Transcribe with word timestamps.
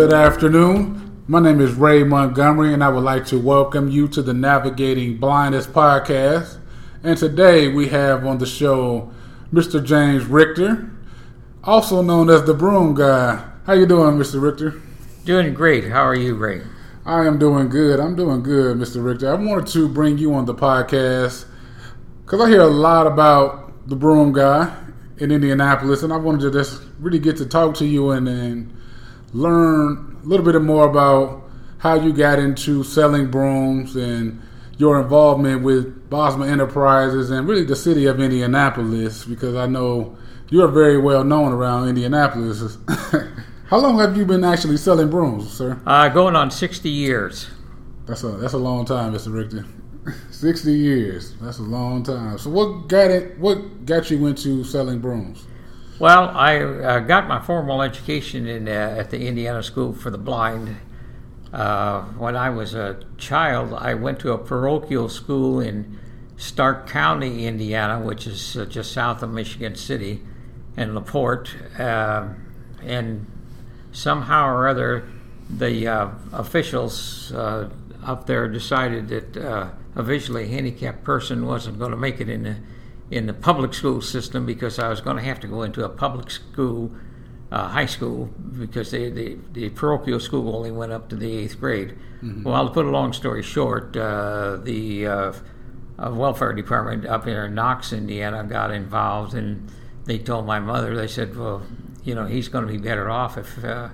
Good 0.00 0.14
afternoon. 0.14 1.24
My 1.28 1.40
name 1.40 1.60
is 1.60 1.74
Ray 1.74 2.04
Montgomery, 2.04 2.72
and 2.72 2.82
I 2.82 2.88
would 2.88 3.04
like 3.04 3.26
to 3.26 3.38
welcome 3.38 3.90
you 3.90 4.08
to 4.08 4.22
the 4.22 4.32
Navigating 4.32 5.18
Blindness 5.18 5.66
podcast. 5.66 6.56
And 7.02 7.18
today 7.18 7.68
we 7.68 7.88
have 7.88 8.24
on 8.24 8.38
the 8.38 8.46
show 8.46 9.12
Mr. 9.52 9.84
James 9.84 10.24
Richter, 10.24 10.90
also 11.62 12.00
known 12.00 12.30
as 12.30 12.44
the 12.44 12.54
Broom 12.54 12.94
Guy. 12.94 13.46
How 13.66 13.74
you 13.74 13.84
doing, 13.84 14.16
Mr. 14.16 14.40
Richter? 14.40 14.80
Doing 15.26 15.52
great. 15.52 15.90
How 15.90 16.04
are 16.06 16.16
you, 16.16 16.34
Ray? 16.34 16.62
I 17.04 17.26
am 17.26 17.38
doing 17.38 17.68
good. 17.68 18.00
I'm 18.00 18.16
doing 18.16 18.42
good, 18.42 18.78
Mr. 18.78 19.04
Richter. 19.04 19.30
I 19.30 19.34
wanted 19.34 19.66
to 19.74 19.86
bring 19.86 20.16
you 20.16 20.32
on 20.32 20.46
the 20.46 20.54
podcast 20.54 21.44
because 22.24 22.40
I 22.40 22.48
hear 22.48 22.62
a 22.62 22.68
lot 22.68 23.06
about 23.06 23.86
the 23.86 23.96
Broom 23.96 24.32
Guy 24.32 24.74
in 25.18 25.30
Indianapolis, 25.30 26.02
and 26.02 26.10
I 26.10 26.16
wanted 26.16 26.40
to 26.40 26.58
just 26.58 26.80
really 27.00 27.18
get 27.18 27.36
to 27.36 27.44
talk 27.44 27.74
to 27.74 27.84
you 27.84 28.12
and, 28.12 28.26
and 28.26 28.79
learn 29.32 30.18
a 30.22 30.26
little 30.26 30.44
bit 30.44 30.60
more 30.60 30.88
about 30.88 31.42
how 31.78 31.94
you 31.94 32.12
got 32.12 32.38
into 32.38 32.84
selling 32.84 33.30
brooms 33.30 33.96
and 33.96 34.40
your 34.76 35.00
involvement 35.00 35.62
with 35.62 36.08
Bosma 36.10 36.48
Enterprises 36.48 37.30
and 37.30 37.46
really 37.46 37.64
the 37.64 37.76
city 37.76 38.06
of 38.06 38.20
Indianapolis 38.20 39.24
because 39.24 39.54
I 39.54 39.66
know 39.66 40.16
you're 40.48 40.68
very 40.68 40.98
well 40.98 41.22
known 41.22 41.52
around 41.52 41.88
Indianapolis. 41.88 42.78
How 43.66 43.78
long 43.78 44.00
have 44.00 44.16
you 44.16 44.24
been 44.24 44.42
actually 44.42 44.78
selling 44.78 45.10
brooms, 45.10 45.52
sir? 45.52 45.80
Uh, 45.86 46.08
going 46.08 46.34
on 46.34 46.50
60 46.50 46.88
years. 46.88 47.48
That's 48.06 48.24
a 48.24 48.30
that's 48.32 48.54
a 48.54 48.58
long 48.58 48.84
time, 48.84 49.12
Mr. 49.12 49.32
Richter. 49.32 49.64
60 50.32 50.72
years. 50.72 51.34
That's 51.40 51.58
a 51.58 51.62
long 51.62 52.02
time. 52.02 52.38
So 52.38 52.50
what 52.50 52.88
got 52.88 53.10
it 53.10 53.38
what 53.38 53.86
got 53.86 54.10
you 54.10 54.26
into 54.26 54.64
selling 54.64 54.98
brooms? 54.98 55.44
Well, 56.00 56.30
I 56.30 56.60
uh, 56.60 57.00
got 57.00 57.28
my 57.28 57.40
formal 57.40 57.82
education 57.82 58.46
in 58.46 58.68
uh, 58.68 58.96
at 58.98 59.10
the 59.10 59.26
Indiana 59.26 59.62
School 59.62 59.92
for 59.92 60.08
the 60.08 60.16
Blind. 60.16 60.78
Uh, 61.52 62.04
when 62.16 62.36
I 62.36 62.48
was 62.48 62.72
a 62.72 63.04
child, 63.18 63.74
I 63.74 63.92
went 63.92 64.18
to 64.20 64.32
a 64.32 64.38
parochial 64.38 65.10
school 65.10 65.60
in 65.60 65.98
Stark 66.38 66.88
County, 66.88 67.46
Indiana, 67.46 68.00
which 68.00 68.26
is 68.26 68.56
uh, 68.56 68.64
just 68.64 68.92
south 68.92 69.22
of 69.22 69.30
Michigan 69.30 69.74
City, 69.74 70.22
and 70.74 70.94
LaPorte. 70.94 71.54
Uh, 71.78 72.28
and 72.82 73.26
somehow 73.92 74.48
or 74.48 74.68
other, 74.68 75.06
the 75.50 75.86
uh, 75.86 76.08
officials 76.32 77.30
up 77.34 78.24
there 78.24 78.48
decided 78.48 79.08
that 79.08 79.36
a 79.36 80.02
visually 80.02 80.48
handicapped 80.48 81.04
person 81.04 81.44
wasn't 81.44 81.78
going 81.78 81.90
to 81.90 81.98
make 81.98 82.22
it 82.22 82.30
in 82.30 82.44
the 82.44 82.56
in 83.10 83.26
the 83.26 83.32
public 83.32 83.74
school 83.74 84.00
system 84.00 84.46
because 84.46 84.78
I 84.78 84.88
was 84.88 85.00
going 85.00 85.16
to 85.16 85.22
have 85.22 85.40
to 85.40 85.48
go 85.48 85.62
into 85.62 85.84
a 85.84 85.88
public 85.88 86.30
school, 86.30 86.92
uh, 87.50 87.68
high 87.68 87.86
school, 87.86 88.26
because 88.26 88.90
they, 88.92 89.10
the 89.10 89.38
the 89.52 89.70
parochial 89.70 90.20
school 90.20 90.54
only 90.54 90.70
went 90.70 90.92
up 90.92 91.08
to 91.10 91.16
the 91.16 91.36
eighth 91.36 91.58
grade. 91.58 91.96
Mm-hmm. 92.22 92.44
Well, 92.44 92.68
to 92.68 92.72
put 92.72 92.86
a 92.86 92.90
long 92.90 93.12
story 93.12 93.42
short, 93.42 93.96
uh, 93.96 94.58
the 94.62 95.06
uh, 95.06 95.32
uh 95.98 96.10
welfare 96.14 96.52
department 96.52 97.06
up 97.06 97.24
here 97.24 97.46
in 97.46 97.54
Knox, 97.54 97.92
Indiana, 97.92 98.44
got 98.44 98.70
involved, 98.70 99.34
and 99.34 99.70
they 100.04 100.18
told 100.18 100.46
my 100.46 100.60
mother. 100.60 100.94
They 100.94 101.08
said, 101.08 101.36
"Well, 101.36 101.62
you 102.04 102.14
know, 102.14 102.26
he's 102.26 102.48
going 102.48 102.66
to 102.66 102.72
be 102.72 102.78
better 102.78 103.10
off 103.10 103.36
if." 103.36 103.64
Uh, 103.64 103.88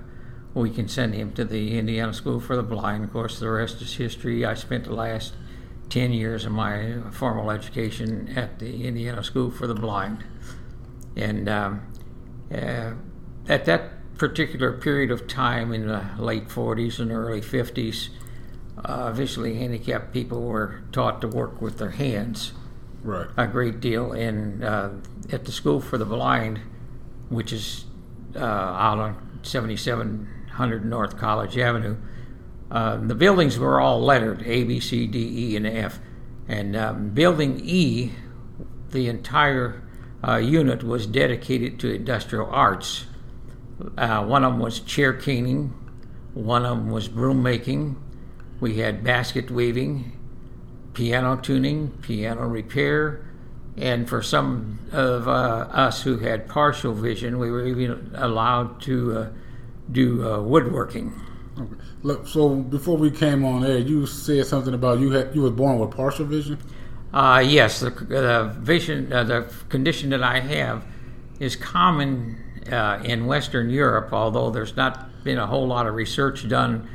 we 0.53 0.71
can 0.71 0.87
send 0.87 1.13
him 1.13 1.33
to 1.33 1.45
the 1.45 1.77
Indiana 1.77 2.11
School 2.13 2.39
for 2.39 2.55
the 2.55 2.63
Blind. 2.63 3.03
Of 3.03 3.13
course, 3.13 3.39
the 3.39 3.47
rest 3.47 3.79
is 3.79 3.93
history. 3.95 4.43
I 4.43 4.55
spent 4.55 4.85
the 4.85 4.93
last 4.93 5.33
10 5.89 6.11
years 6.11 6.45
of 6.45 6.51
my 6.51 6.95
formal 7.11 7.51
education 7.51 8.29
at 8.35 8.59
the 8.59 8.85
Indiana 8.85 9.23
School 9.23 9.51
for 9.51 9.67
the 9.67 9.75
Blind. 9.75 10.23
And 11.15 11.47
um, 11.47 11.81
uh, 12.53 12.91
at 13.47 13.65
that 13.65 14.15
particular 14.17 14.73
period 14.73 15.11
of 15.11 15.27
time 15.27 15.73
in 15.73 15.87
the 15.87 16.05
late 16.17 16.49
40s 16.49 16.99
and 16.99 17.11
early 17.11 17.41
50s, 17.41 18.09
uh, 18.83 19.11
visually 19.11 19.55
handicapped 19.55 20.13
people 20.13 20.43
were 20.43 20.81
taught 20.91 21.21
to 21.21 21.27
work 21.27 21.61
with 21.61 21.77
their 21.77 21.91
hands 21.91 22.53
right. 23.03 23.27
a 23.37 23.47
great 23.47 23.79
deal. 23.79 24.11
And 24.11 24.63
uh, 24.63 24.89
at 25.31 25.45
the 25.45 25.51
School 25.51 25.81
for 25.81 25.97
the 25.97 26.05
Blind, 26.05 26.61
which 27.29 27.51
is 27.51 27.85
uh, 28.35 28.39
out 28.39 28.99
on 28.99 29.39
7700 29.43 30.85
North 30.85 31.17
College 31.17 31.57
Avenue, 31.57 31.97
uh, 32.69 32.97
the 32.97 33.15
buildings 33.15 33.57
were 33.57 33.79
all 33.79 34.01
lettered 34.01 34.43
A, 34.45 34.63
B, 34.63 34.79
C, 34.79 35.07
D, 35.07 35.51
E, 35.51 35.55
and 35.55 35.65
F. 35.65 35.99
And 36.47 36.75
um, 36.75 37.09
building 37.09 37.61
E, 37.63 38.11
the 38.91 39.07
entire 39.07 39.83
uh, 40.25 40.37
unit 40.37 40.83
was 40.83 41.05
dedicated 41.05 41.79
to 41.79 41.93
industrial 41.93 42.49
arts. 42.49 43.05
Uh, 43.97 44.25
one 44.25 44.43
of 44.43 44.53
them 44.53 44.59
was 44.59 44.79
chair 44.79 45.13
caning, 45.13 45.73
one 46.33 46.65
of 46.65 46.77
them 46.77 46.89
was 46.89 47.07
broom 47.07 47.43
making. 47.43 48.01
We 48.59 48.77
had 48.77 49.03
basket 49.03 49.51
weaving, 49.51 50.17
piano 50.93 51.37
tuning, 51.37 51.91
piano 52.01 52.47
repair, 52.47 53.23
and 53.77 54.09
for 54.09 54.23
some 54.23 54.79
of 54.91 55.27
uh, 55.27 55.31
us 55.31 56.01
who 56.01 56.17
had 56.17 56.47
partial 56.49 56.93
vision, 56.93 57.37
we 57.37 57.51
were 57.51 57.65
even 57.67 58.11
allowed 58.15 58.81
to 58.81 59.17
uh, 59.17 59.29
do 59.91 60.27
uh, 60.27 60.41
woodworking. 60.41 61.13
Okay. 61.59 61.75
Look, 62.03 62.27
so 62.27 62.55
before 62.55 62.97
we 62.97 63.09
came 63.09 63.43
on 63.43 63.65
air, 63.65 63.79
you 63.79 64.05
said 64.05 64.45
something 64.45 64.73
about 64.73 64.99
you 64.99 65.11
had 65.11 65.33
you 65.35 65.41
were 65.41 65.51
born 65.51 65.79
with 65.79 65.91
partial 65.91 66.25
vision. 66.25 66.59
Uh, 67.13 67.43
yes, 67.45 67.79
the, 67.79 67.89
the 67.89 68.55
vision, 68.59 69.11
uh, 69.11 69.23
the 69.23 69.51
condition 69.69 70.09
that 70.11 70.21
I 70.21 70.39
have, 70.39 70.85
is 71.39 71.55
common 71.55 72.37
uh, 72.71 73.01
in 73.03 73.25
Western 73.25 73.69
Europe. 73.69 74.13
Although 74.13 74.51
there's 74.51 74.75
not 74.75 75.23
been 75.23 75.37
a 75.37 75.47
whole 75.47 75.67
lot 75.67 75.87
of 75.87 75.95
research 75.95 76.47
done 76.47 76.87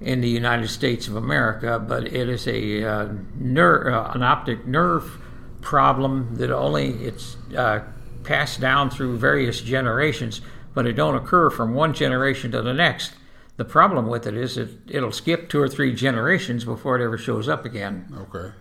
in 0.00 0.20
the 0.20 0.28
United 0.28 0.68
States 0.68 1.08
of 1.08 1.16
America, 1.16 1.78
but 1.78 2.06
it 2.06 2.28
is 2.28 2.46
a 2.46 2.84
uh, 2.84 3.08
nerve, 3.38 3.92
uh, 3.92 4.10
an 4.14 4.22
optic 4.22 4.66
nerve 4.66 5.18
problem 5.60 6.34
that 6.36 6.50
only 6.50 6.90
it's 7.04 7.36
uh, 7.56 7.80
passed 8.24 8.60
down 8.60 8.90
through 8.90 9.18
various 9.18 9.60
generations, 9.60 10.40
but 10.74 10.86
it 10.86 10.92
don't 10.92 11.16
occur 11.16 11.50
from 11.50 11.74
one 11.74 11.92
generation 11.92 12.50
to 12.50 12.62
the 12.62 12.72
next 12.72 13.12
the 13.60 13.64
problem 13.66 14.06
with 14.06 14.26
it 14.26 14.34
is 14.34 14.56
it, 14.56 14.70
it'll 14.88 15.12
skip 15.12 15.50
two 15.50 15.60
or 15.60 15.68
three 15.68 15.94
generations 15.94 16.64
before 16.64 16.98
it 16.98 17.04
ever 17.04 17.18
shows 17.18 17.46
up 17.46 17.66
again. 17.66 18.10
Okay. 18.16 18.54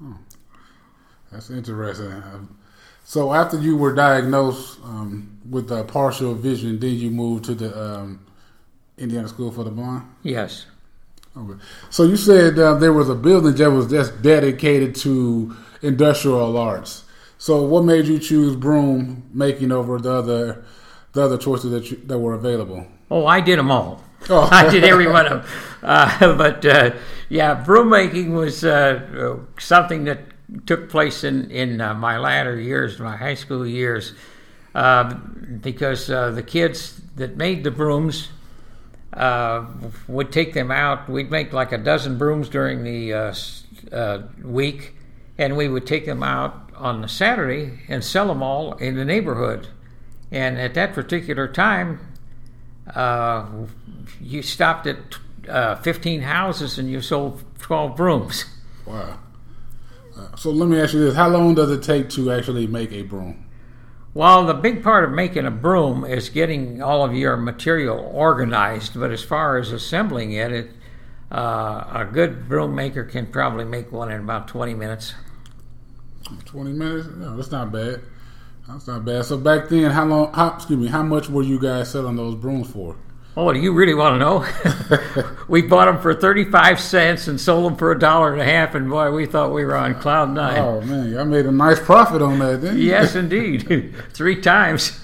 Oh, 0.00 0.18
that's 1.32 1.50
interesting. 1.50 2.22
So 3.02 3.34
after 3.34 3.58
you 3.58 3.76
were 3.76 3.92
diagnosed 3.92 4.78
um, 4.84 5.36
with 5.50 5.72
uh, 5.72 5.82
partial 5.82 6.32
vision, 6.32 6.78
then 6.78 6.94
you 6.94 7.10
moved 7.10 7.44
to 7.46 7.56
the 7.56 7.76
um, 7.76 8.24
Indiana 8.98 9.26
School 9.26 9.50
for 9.50 9.64
the 9.64 9.72
Blind. 9.72 10.04
Yes. 10.22 10.66
Okay. 11.36 11.60
So 11.90 12.04
you 12.04 12.16
said 12.16 12.56
uh, 12.60 12.74
there 12.74 12.92
was 12.92 13.08
a 13.08 13.16
building 13.16 13.56
that 13.56 13.70
was 13.72 13.90
just 13.90 14.22
dedicated 14.22 14.94
to 15.06 15.56
industrial 15.82 16.56
arts. 16.56 17.02
So 17.36 17.64
what 17.64 17.82
made 17.82 18.06
you 18.06 18.20
choose 18.20 18.54
broom 18.54 19.28
making 19.34 19.72
over 19.72 19.98
the 19.98 20.12
other 20.12 20.64
the 21.14 21.22
other 21.22 21.36
choices 21.36 21.72
that 21.72 21.90
you, 21.90 21.96
that 22.06 22.20
were 22.20 22.34
available? 22.34 22.86
Oh, 23.12 23.26
I 23.26 23.42
did 23.42 23.58
them 23.58 23.70
all. 23.70 24.02
Oh. 24.30 24.48
I 24.50 24.70
did 24.70 24.84
every 24.84 25.06
one 25.06 25.26
of 25.26 25.42
them. 25.42 25.52
Uh, 25.82 26.34
but 26.38 26.64
uh, 26.64 26.92
yeah, 27.28 27.52
broom 27.52 27.90
making 27.90 28.34
was 28.34 28.64
uh, 28.64 29.36
something 29.58 30.04
that 30.04 30.20
took 30.66 30.88
place 30.88 31.22
in 31.22 31.50
in 31.50 31.82
uh, 31.82 31.92
my 31.92 32.16
latter 32.16 32.58
years, 32.58 32.98
my 32.98 33.16
high 33.16 33.34
school 33.34 33.66
years, 33.66 34.14
um, 34.74 35.58
because 35.60 36.10
uh, 36.10 36.30
the 36.30 36.42
kids 36.42 37.02
that 37.16 37.36
made 37.36 37.64
the 37.64 37.70
brooms 37.70 38.30
uh, 39.12 39.66
would 40.08 40.32
take 40.32 40.54
them 40.54 40.70
out. 40.70 41.06
We'd 41.10 41.30
make 41.30 41.52
like 41.52 41.72
a 41.72 41.78
dozen 41.78 42.16
brooms 42.16 42.48
during 42.48 42.82
the 42.82 43.36
week, 44.42 44.94
and 45.36 45.54
we 45.58 45.68
would 45.68 45.86
take 45.86 46.06
them 46.06 46.22
out 46.22 46.70
on 46.76 47.02
the 47.02 47.08
Saturday 47.08 47.80
and 47.88 48.02
sell 48.02 48.28
them 48.28 48.42
all 48.42 48.72
in 48.76 48.96
the 48.96 49.04
neighborhood. 49.04 49.68
And 50.30 50.56
at 50.58 50.72
that 50.72 50.94
particular 50.94 51.46
time, 51.46 52.11
uh, 52.94 53.46
you 54.20 54.42
stopped 54.42 54.86
at 54.86 54.98
uh, 55.48 55.76
15 55.76 56.22
houses 56.22 56.78
and 56.78 56.90
you 56.90 57.00
sold 57.00 57.42
12 57.58 57.96
brooms. 57.96 58.44
Wow. 58.86 59.18
Uh, 60.16 60.36
so 60.36 60.50
let 60.50 60.68
me 60.68 60.80
ask 60.80 60.92
you 60.92 61.00
this: 61.00 61.14
How 61.14 61.28
long 61.28 61.54
does 61.54 61.70
it 61.70 61.82
take 61.82 62.10
to 62.10 62.30
actually 62.32 62.66
make 62.66 62.92
a 62.92 63.02
broom? 63.02 63.46
Well, 64.14 64.44
the 64.44 64.54
big 64.54 64.82
part 64.82 65.04
of 65.04 65.10
making 65.10 65.46
a 65.46 65.50
broom 65.50 66.04
is 66.04 66.28
getting 66.28 66.82
all 66.82 67.02
of 67.02 67.14
your 67.14 67.36
material 67.36 67.98
organized. 68.12 68.98
But 68.98 69.10
as 69.10 69.24
far 69.24 69.56
as 69.56 69.72
assembling 69.72 70.32
it, 70.32 70.52
it 70.52 70.70
uh, 71.30 71.84
a 71.94 72.08
good 72.12 72.46
broom 72.46 72.74
maker 72.74 73.04
can 73.04 73.26
probably 73.26 73.64
make 73.64 73.90
one 73.90 74.10
in 74.10 74.20
about 74.20 74.48
20 74.48 74.74
minutes. 74.74 75.14
20 76.44 76.72
minutes? 76.72 77.08
No, 77.16 77.36
that's 77.36 77.50
not 77.50 77.72
bad. 77.72 78.02
That's 78.68 78.86
not 78.86 79.04
bad. 79.04 79.24
So 79.24 79.36
back 79.38 79.68
then, 79.68 79.90
how 79.90 80.04
long? 80.04 80.32
How, 80.32 80.54
excuse 80.54 80.78
me. 80.78 80.88
How 80.88 81.02
much 81.02 81.28
were 81.28 81.42
you 81.42 81.60
guys 81.60 81.90
selling 81.90 82.16
those 82.16 82.34
brooms 82.34 82.70
for? 82.70 82.96
Oh, 83.34 83.50
do 83.52 83.58
you 83.58 83.72
really 83.72 83.94
want 83.94 84.14
to 84.14 84.18
know? 84.18 85.34
we 85.48 85.62
bought 85.62 85.86
them 85.86 86.00
for 86.00 86.14
thirty-five 86.14 86.78
cents 86.78 87.28
and 87.28 87.40
sold 87.40 87.64
them 87.64 87.76
for 87.76 87.90
a 87.90 87.98
dollar 87.98 88.32
and 88.32 88.42
a 88.42 88.44
half, 88.44 88.74
and 88.74 88.90
boy, 88.90 89.10
we 89.10 89.26
thought 89.26 89.52
we 89.52 89.64
were 89.64 89.74
on 89.74 89.94
cloud 90.00 90.30
nine. 90.30 90.58
Oh 90.58 90.80
man, 90.82 91.16
I 91.16 91.24
made 91.24 91.46
a 91.46 91.52
nice 91.52 91.80
profit 91.80 92.20
on 92.20 92.38
that, 92.40 92.60
didn't 92.60 92.78
you? 92.78 92.84
Yes, 92.84 93.14
indeed, 93.14 93.94
three 94.12 94.40
times. 94.40 95.00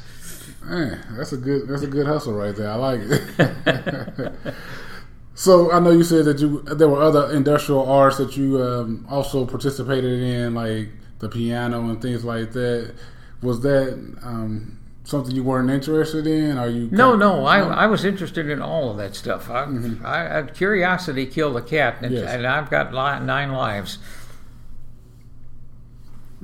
Man, 0.62 1.02
that's 1.16 1.32
a 1.32 1.38
good 1.38 1.66
that's 1.66 1.82
a 1.82 1.86
good 1.86 2.06
hustle 2.06 2.34
right 2.34 2.54
there. 2.54 2.70
I 2.70 2.74
like 2.74 3.00
it. 3.02 4.32
so 5.34 5.72
I 5.72 5.80
know 5.80 5.90
you 5.90 6.04
said 6.04 6.26
that 6.26 6.38
you 6.38 6.60
there 6.62 6.88
were 6.88 7.02
other 7.02 7.32
industrial 7.32 7.90
arts 7.90 8.18
that 8.18 8.36
you 8.36 8.62
um, 8.62 9.06
also 9.08 9.46
participated 9.46 10.22
in, 10.22 10.54
like 10.54 10.90
the 11.20 11.30
piano 11.30 11.80
and 11.88 12.02
things 12.02 12.24
like 12.24 12.52
that. 12.52 12.94
Was 13.42 13.60
that 13.62 13.92
um, 14.22 14.78
something 15.04 15.34
you 15.34 15.42
weren't 15.44 15.70
interested 15.70 16.26
in? 16.26 16.58
Are 16.58 16.68
you? 16.68 16.88
No, 16.90 17.14
no. 17.16 17.44
I, 17.46 17.60
I 17.60 17.86
was 17.86 18.04
interested 18.04 18.48
in 18.50 18.60
all 18.60 18.90
of 18.90 18.96
that 18.98 19.14
stuff. 19.14 19.48
I, 19.50 19.64
Mm-hmm. 19.66 20.04
I, 20.04 20.38
I 20.38 20.42
curiosity 20.42 21.26
killed 21.26 21.54
the 21.56 21.62
cat, 21.62 21.98
and, 22.02 22.12
Yes. 22.12 22.28
and 22.32 22.46
I've 22.46 22.68
got 22.70 22.92
li- 22.92 23.24
nine 23.24 23.52
lives. 23.52 23.98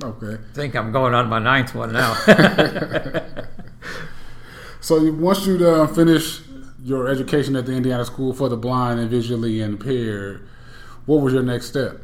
Okay. 0.03 0.33
I 0.41 0.53
think 0.55 0.75
I'm 0.75 0.91
going 0.91 1.13
on 1.13 1.29
my 1.29 1.39
ninth 1.39 1.73
one 1.75 1.93
now. 1.93 2.15
So 4.81 5.11
once 5.13 5.47
you 5.47 5.67
uh, 5.67 5.87
finish 5.87 6.41
your 6.83 7.07
education 7.07 7.55
at 7.55 7.65
the 7.65 7.71
Indiana 7.71 8.05
School 8.05 8.33
for 8.33 8.49
the 8.49 8.57
Blind 8.57 8.99
and 8.99 9.09
Visually 9.09 9.59
Impaired, 9.61 10.47
what 11.07 11.21
was 11.21 11.33
your 11.33 11.41
next 11.41 11.65
step? 11.65 11.97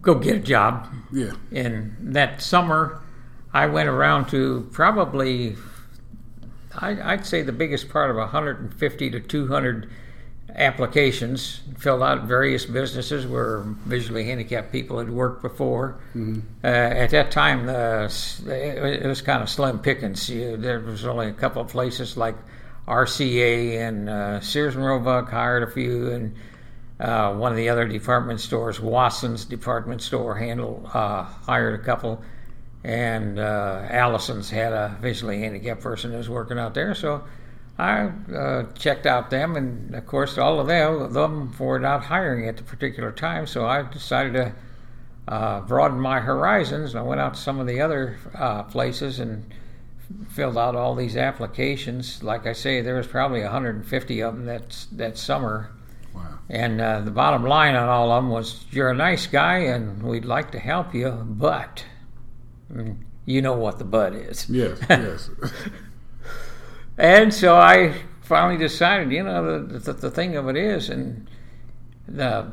Go 0.00 0.16
get 0.16 0.34
a 0.34 0.40
job. 0.40 0.88
Yeah. 1.12 1.30
And 1.52 1.94
that 2.00 2.42
summer, 2.42 3.00
I 3.52 3.66
went 3.66 3.88
around 3.88 4.28
to 4.28 4.68
probably, 4.72 5.56
I, 6.74 7.12
I'd 7.12 7.26
say 7.26 7.42
the 7.42 7.52
biggest 7.52 7.88
part 7.88 8.10
of 8.10 8.16
150 8.16 9.10
to 9.10 9.20
200 9.20 9.90
applications, 10.54 11.60
filled 11.78 12.02
out 12.02 12.24
various 12.24 12.66
businesses 12.66 13.26
where 13.26 13.60
visually 13.86 14.24
handicapped 14.24 14.70
people 14.72 14.98
had 14.98 15.10
worked 15.10 15.42
before. 15.42 16.00
Uh, 16.64 16.66
at 16.66 17.10
that 17.10 17.30
time, 17.30 17.68
uh, 17.68 18.08
it, 18.50 19.06
was 19.06 19.22
kind 19.22 19.42
of 19.42 19.48
slim 19.48 19.78
pickings. 19.78 20.28
You, 20.28 20.56
there 20.56 20.80
was 20.80 21.04
only 21.04 21.28
a 21.28 21.32
couple 21.32 21.62
of 21.62 21.68
places 21.68 22.16
like 22.16 22.36
RCA 22.86 23.78
and 23.78 24.08
uh, 24.08 24.40
Sears 24.40 24.74
and 24.74 24.84
Roebuck 24.84 25.30
hired 25.30 25.62
a 25.62 25.70
few, 25.70 26.10
and 26.10 26.34
uh, 27.00 27.34
one 27.34 27.52
of 27.52 27.56
the 27.56 27.68
other 27.68 27.86
department 27.86 28.40
stores, 28.40 28.78
Wasson's 28.78 29.44
department 29.44 30.02
store, 30.02 30.34
handled 30.34 30.88
uh, 30.92 31.22
hired 31.22 31.80
a 31.80 31.82
couple, 31.82 32.22
and 32.84 33.38
uh, 33.38 33.86
Allison's 33.88 34.50
had 34.50 34.72
a 34.72 34.96
visually 35.00 35.40
handicapped 35.40 35.80
person 35.80 36.10
who 36.10 36.16
was 36.16 36.28
working 36.28 36.58
out 36.58 36.74
there. 36.74 36.94
So 36.94 37.22
I 37.78 38.10
uh, 38.34 38.64
checked 38.74 39.06
out 39.06 39.30
them, 39.30 39.56
and 39.56 39.94
of 39.94 40.06
course, 40.06 40.36
all 40.36 40.60
of 40.60 40.66
them, 40.66 41.12
them 41.12 41.54
were 41.58 41.78
not 41.78 42.04
hiring 42.04 42.48
at 42.48 42.56
the 42.56 42.62
particular 42.62 43.12
time. 43.12 43.46
So 43.46 43.66
I 43.66 43.82
decided 43.82 44.34
to 44.34 44.52
uh, 45.28 45.60
broaden 45.60 46.00
my 46.00 46.20
horizons. 46.20 46.90
And 46.90 47.00
I 47.00 47.02
went 47.02 47.20
out 47.20 47.34
to 47.34 47.40
some 47.40 47.60
of 47.60 47.66
the 47.66 47.80
other 47.80 48.18
uh, 48.34 48.64
places 48.64 49.20
and 49.20 49.44
filled 50.30 50.58
out 50.58 50.74
all 50.74 50.94
these 50.94 51.16
applications. 51.16 52.22
Like 52.22 52.46
I 52.46 52.52
say, 52.52 52.80
there 52.80 52.96
was 52.96 53.06
probably 53.06 53.42
150 53.42 54.20
of 54.22 54.34
them 54.34 54.46
that 54.46 54.86
that 54.92 55.16
summer. 55.16 55.70
Wow. 56.14 56.38
And 56.50 56.80
uh, 56.80 57.00
the 57.00 57.10
bottom 57.10 57.44
line 57.44 57.74
on 57.74 57.88
all 57.88 58.10
of 58.10 58.22
them 58.22 58.30
was, 58.30 58.64
"You're 58.70 58.90
a 58.90 58.94
nice 58.94 59.26
guy, 59.26 59.58
and 59.58 60.02
we'd 60.02 60.26
like 60.26 60.50
to 60.50 60.58
help 60.58 60.94
you, 60.94 61.10
but 61.10 61.84
you 63.24 63.42
know 63.42 63.54
what 63.54 63.78
the 63.78 63.84
but 63.84 64.14
is." 64.14 64.48
Yes. 64.48 64.78
Yes. 64.88 65.30
And 66.98 67.32
so 67.32 67.56
I 67.56 67.94
finally 68.20 68.58
decided, 68.58 69.10
you 69.10 69.22
know, 69.22 69.66
the, 69.66 69.78
the, 69.78 69.92
the 69.94 70.10
thing 70.10 70.36
of 70.36 70.48
it 70.48 70.56
is, 70.56 70.90
and 70.90 71.26
the 72.06 72.52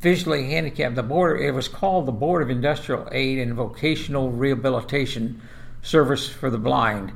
visually 0.00 0.50
handicapped, 0.50 0.94
the 0.94 1.02
board, 1.02 1.40
it 1.40 1.52
was 1.52 1.68
called 1.68 2.06
the 2.06 2.12
Board 2.12 2.42
of 2.42 2.50
Industrial 2.50 3.08
Aid 3.10 3.38
and 3.38 3.54
Vocational 3.54 4.30
Rehabilitation 4.30 5.40
Service 5.82 6.28
for 6.28 6.50
the 6.50 6.58
Blind. 6.58 7.12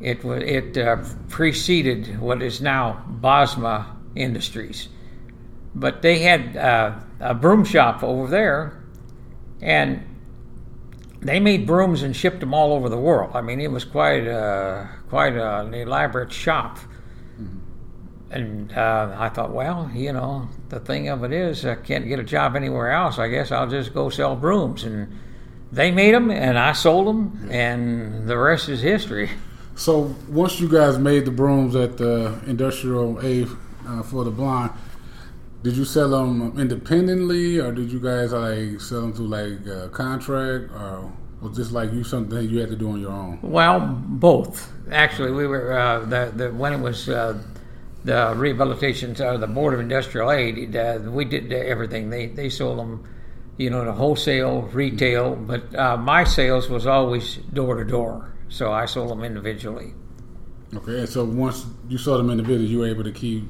It 0.00 0.24
it 0.24 0.76
uh, 0.76 0.96
preceded 1.28 2.20
what 2.20 2.42
is 2.42 2.60
now 2.60 3.02
Bosma 3.20 3.86
Industries, 4.14 4.88
but 5.74 6.02
they 6.02 6.18
had 6.18 6.56
uh, 6.56 6.98
a 7.20 7.34
broom 7.34 7.64
shop 7.64 8.02
over 8.02 8.28
there, 8.28 8.84
and 9.62 10.04
they 11.20 11.40
made 11.40 11.66
brooms 11.66 12.02
and 12.02 12.14
shipped 12.14 12.40
them 12.40 12.54
all 12.54 12.72
over 12.72 12.88
the 12.88 12.98
world. 12.98 13.32
I 13.34 13.40
mean, 13.40 13.60
it 13.60 13.70
was 13.70 13.84
quite 13.84 14.26
a, 14.26 14.88
quite 15.08 15.34
an 15.34 15.74
elaborate 15.74 16.32
shop. 16.32 16.78
And 18.30 18.72
uh, 18.72 19.14
I 19.18 19.28
thought, 19.28 19.52
well, 19.52 19.90
you 19.94 20.12
know, 20.12 20.48
the 20.68 20.80
thing 20.80 21.08
of 21.08 21.22
it 21.22 21.32
is, 21.32 21.64
I 21.64 21.76
can't 21.76 22.08
get 22.08 22.18
a 22.18 22.24
job 22.24 22.56
anywhere 22.56 22.90
else. 22.90 23.18
I 23.18 23.28
guess 23.28 23.52
I'll 23.52 23.68
just 23.68 23.94
go 23.94 24.10
sell 24.10 24.34
brooms. 24.34 24.82
And 24.82 25.16
they 25.70 25.90
made 25.90 26.12
them, 26.12 26.30
and 26.30 26.58
I 26.58 26.72
sold 26.72 27.06
them, 27.06 27.48
and 27.50 28.26
the 28.28 28.36
rest 28.36 28.68
is 28.68 28.82
history. 28.82 29.30
So 29.76 30.14
once 30.28 30.58
you 30.58 30.68
guys 30.68 30.98
made 30.98 31.24
the 31.24 31.30
brooms 31.30 31.76
at 31.76 31.98
the 31.98 32.38
industrial 32.46 33.24
aid 33.24 33.48
uh, 33.86 34.02
for 34.02 34.24
the 34.24 34.30
blind, 34.30 34.72
did 35.66 35.76
you 35.76 35.84
sell 35.84 36.10
them 36.10 36.56
independently, 36.60 37.58
or 37.58 37.72
did 37.72 37.90
you 37.90 37.98
guys 37.98 38.30
like 38.30 38.80
sell 38.80 39.00
them 39.00 39.12
through 39.12 39.26
like 39.26 39.66
a 39.66 39.88
contract, 39.88 40.70
or 40.70 41.12
was 41.40 41.56
this 41.56 41.72
like 41.72 41.92
you 41.92 42.04
something 42.04 42.48
you 42.48 42.60
had 42.60 42.68
to 42.68 42.76
do 42.76 42.88
on 42.90 43.00
your 43.00 43.10
own? 43.10 43.40
Well, 43.42 43.80
both. 43.80 44.72
Actually, 44.92 45.32
we 45.32 45.48
were 45.48 45.76
uh, 45.76 46.04
the, 46.04 46.32
the 46.36 46.52
when 46.52 46.72
it 46.72 46.78
was 46.78 47.08
uh, 47.08 47.42
the 48.04 48.32
rehabilitation 48.36 49.20
or 49.20 49.38
the 49.38 49.48
Board 49.48 49.74
of 49.74 49.80
Industrial 49.80 50.30
Aid. 50.30 50.76
Uh, 50.76 51.00
we 51.02 51.24
did 51.24 51.52
everything. 51.52 52.10
They 52.10 52.26
they 52.26 52.48
sold 52.48 52.78
them, 52.78 53.04
you 53.56 53.68
know, 53.68 53.84
to 53.84 53.92
wholesale, 53.92 54.62
retail. 54.72 55.34
But 55.34 55.74
uh, 55.74 55.96
my 55.96 56.22
sales 56.22 56.68
was 56.68 56.86
always 56.86 57.38
door 57.52 57.74
to 57.74 57.84
door. 57.84 58.32
So 58.48 58.72
I 58.72 58.86
sold 58.86 59.10
them 59.10 59.24
individually. 59.24 59.94
Okay, 60.76 61.00
and 61.00 61.08
so 61.08 61.24
once 61.24 61.66
you 61.88 61.98
sold 61.98 62.20
them 62.20 62.30
individually, 62.30 62.66
you 62.66 62.78
were 62.78 62.86
able 62.86 63.02
to 63.02 63.10
keep 63.10 63.42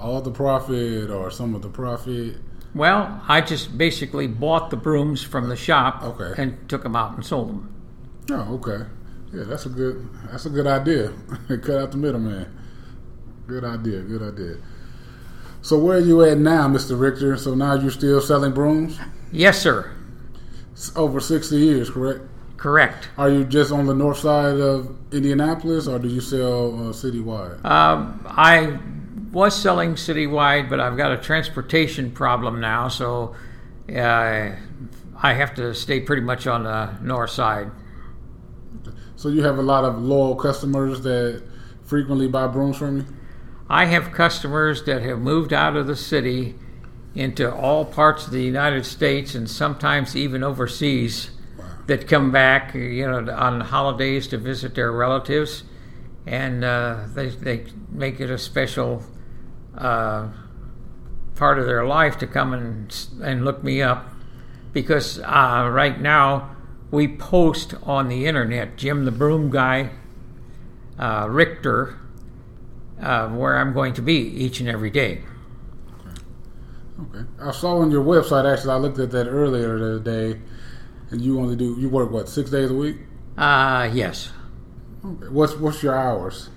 all 0.00 0.20
the 0.20 0.30
profit 0.30 1.10
or 1.10 1.30
some 1.30 1.54
of 1.54 1.62
the 1.62 1.68
profit. 1.68 2.36
Well, 2.74 3.22
I 3.26 3.40
just 3.40 3.78
basically 3.78 4.26
bought 4.26 4.70
the 4.70 4.76
brooms 4.76 5.22
from 5.22 5.48
the 5.48 5.56
shop 5.56 6.02
Okay. 6.02 6.40
and 6.40 6.68
took 6.68 6.82
them 6.82 6.94
out 6.94 7.14
and 7.14 7.24
sold 7.24 7.48
them. 7.48 7.72
Oh, 8.30 8.54
okay. 8.56 8.84
Yeah, 9.32 9.44
that's 9.44 9.66
a 9.66 9.68
good. 9.70 10.08
That's 10.30 10.46
a 10.46 10.50
good 10.50 10.66
idea. 10.66 11.12
Cut 11.48 11.70
out 11.80 11.90
the 11.92 11.96
middleman. 11.96 12.46
Good 13.46 13.64
idea. 13.64 14.00
Good 14.02 14.22
idea. 14.22 14.56
So 15.62 15.78
where 15.78 15.96
are 15.96 16.00
you 16.00 16.22
at 16.22 16.38
now, 16.38 16.68
Mister 16.68 16.96
Richter? 16.96 17.36
So 17.36 17.54
now 17.54 17.74
you're 17.74 17.90
still 17.90 18.20
selling 18.20 18.52
brooms? 18.52 18.98
Yes, 19.32 19.58
sir. 19.60 19.90
It's 20.72 20.94
over 20.96 21.18
sixty 21.20 21.56
years, 21.56 21.90
correct? 21.90 22.22
Correct. 22.56 23.08
Are 23.18 23.28
you 23.28 23.44
just 23.44 23.72
on 23.72 23.86
the 23.86 23.94
north 23.94 24.18
side 24.18 24.58
of 24.58 24.96
Indianapolis, 25.12 25.86
or 25.88 25.98
do 25.98 26.08
you 26.08 26.20
sell 26.20 26.74
uh, 26.74 26.92
citywide? 26.92 27.64
Um, 27.64 28.24
I 28.26 28.78
was 29.32 29.60
selling 29.60 29.94
citywide, 29.94 30.68
but 30.68 30.80
I've 30.80 30.96
got 30.96 31.12
a 31.12 31.16
transportation 31.16 32.10
problem 32.10 32.60
now, 32.60 32.88
so 32.88 33.34
uh, 33.88 34.50
I 35.22 35.32
have 35.32 35.54
to 35.54 35.74
stay 35.74 36.00
pretty 36.00 36.22
much 36.22 36.46
on 36.46 36.64
the 36.64 36.92
north 37.00 37.30
side. 37.30 37.70
So 39.16 39.28
you 39.28 39.42
have 39.42 39.58
a 39.58 39.62
lot 39.62 39.84
of 39.84 39.98
loyal 39.98 40.36
customers 40.36 41.00
that 41.02 41.42
frequently 41.84 42.28
buy 42.28 42.46
brooms 42.48 42.76
from 42.76 42.98
you. 42.98 43.06
I 43.68 43.86
have 43.86 44.12
customers 44.12 44.84
that 44.84 45.02
have 45.02 45.18
moved 45.18 45.52
out 45.52 45.76
of 45.76 45.86
the 45.86 45.96
city 45.96 46.54
into 47.14 47.52
all 47.52 47.84
parts 47.84 48.26
of 48.26 48.32
the 48.32 48.42
United 48.42 48.84
States 48.84 49.34
and 49.34 49.48
sometimes 49.48 50.14
even 50.14 50.44
overseas 50.44 51.30
that 51.86 52.06
come 52.06 52.30
back, 52.30 52.74
you 52.74 53.06
know, 53.06 53.32
on 53.32 53.60
holidays 53.62 54.26
to 54.28 54.38
visit 54.38 54.74
their 54.74 54.92
relatives, 54.92 55.62
and 56.26 56.64
uh, 56.64 57.04
they 57.14 57.28
they 57.28 57.64
make 57.90 58.20
it 58.20 58.30
a 58.30 58.38
special 58.38 59.02
uh, 59.78 60.28
part 61.36 61.58
of 61.58 61.66
their 61.66 61.86
life 61.86 62.18
to 62.18 62.26
come 62.26 62.52
and 62.52 63.06
and 63.22 63.44
look 63.44 63.62
me 63.62 63.80
up 63.80 64.08
because 64.72 65.20
uh, 65.20 65.68
right 65.72 66.00
now 66.00 66.56
we 66.90 67.08
post 67.08 67.74
on 67.84 68.08
the 68.08 68.26
internet 68.26 68.76
Jim 68.76 69.04
the 69.04 69.12
Broom 69.12 69.50
Guy, 69.50 69.90
uh, 70.98 71.26
Richter, 71.30 71.98
uh, 73.00 73.28
where 73.28 73.56
I'm 73.56 73.72
going 73.72 73.94
to 73.94 74.02
be 74.02 74.16
each 74.16 74.60
and 74.60 74.68
every 74.68 74.90
day. 74.90 75.22
Okay. 77.00 77.28
I 77.42 77.52
saw 77.52 77.78
on 77.78 77.90
your 77.90 78.04
website 78.04 78.50
actually. 78.50 78.72
I 78.72 78.76
looked 78.76 78.98
at 78.98 79.10
that 79.12 79.28
earlier 79.28 79.78
today, 79.78 80.40
and 81.10 81.20
you 81.20 81.38
only 81.38 81.54
do 81.54 81.78
you 81.78 81.88
work 81.88 82.10
what 82.10 82.28
six 82.28 82.50
days 82.50 82.70
a 82.70 82.74
week? 82.74 82.96
Uh, 83.36 83.90
yes. 83.92 84.32
What's 85.30 85.54
what's 85.56 85.82
your 85.82 85.96
hours? 85.96 86.48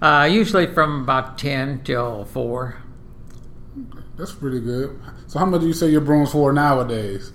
Uh, 0.00 0.28
usually 0.30 0.66
from 0.66 1.02
about 1.02 1.36
10 1.38 1.82
till 1.84 2.24
4. 2.24 2.76
That's 4.16 4.32
pretty 4.32 4.60
good. 4.60 5.00
So 5.26 5.38
how 5.40 5.46
much 5.46 5.60
do 5.60 5.66
you 5.66 5.72
say 5.72 5.88
your 5.90 6.00
brooms 6.00 6.32
for 6.32 6.52
nowadays? 6.52 7.32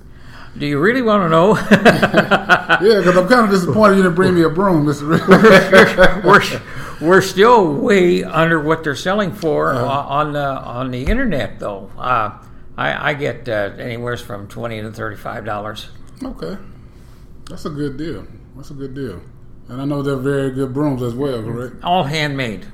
Do 0.57 0.65
you 0.65 0.79
really 0.79 1.01
want 1.01 1.23
to 1.23 1.29
know? 1.29 1.55
Yeah, 2.81 2.99
because 2.99 3.15
I'm 3.17 3.27
kind 3.27 3.45
of 3.45 3.49
disappointed 3.51 3.97
you 3.97 4.03
didn't 4.03 4.15
bring 4.15 4.33
me 4.35 4.43
a 4.43 4.49
broom, 4.49 4.85
Mister. 4.85 5.07
We're, 6.23 6.41
we're 7.01 7.21
still 7.21 7.73
way 7.75 8.23
under 8.23 8.59
what 8.59 8.83
they're 8.83 8.95
selling 8.95 9.31
for 9.33 9.73
uh, 9.73 9.85
on 9.85 10.33
the 10.33 10.43
on 10.45 10.91
the 10.91 11.03
internet, 11.05 11.59
though. 11.59 11.91
Uh, 11.97 12.37
I, 12.77 13.11
I 13.11 13.13
get 13.13 13.47
uh, 13.47 13.71
anywhere 13.77 14.17
from 14.17 14.47
twenty 14.47 14.81
to 14.81 14.91
thirty 14.91 15.15
five 15.17 15.45
dollars. 15.45 15.89
okay, 16.23 16.57
that's 17.49 17.65
a 17.65 17.69
good 17.69 17.97
deal. 17.97 18.25
That's 18.55 18.71
a 18.71 18.73
good 18.73 18.93
deal. 18.95 19.21
And 19.73 19.81
I 19.81 19.85
know 19.85 20.03
they're 20.03 20.15
very 20.15 20.51
good 20.51 20.71
brooms 20.71 21.01
as 21.01 21.15
well, 21.15 21.41
correct? 21.41 21.83
All 21.83 22.03
handmade. 22.03 22.67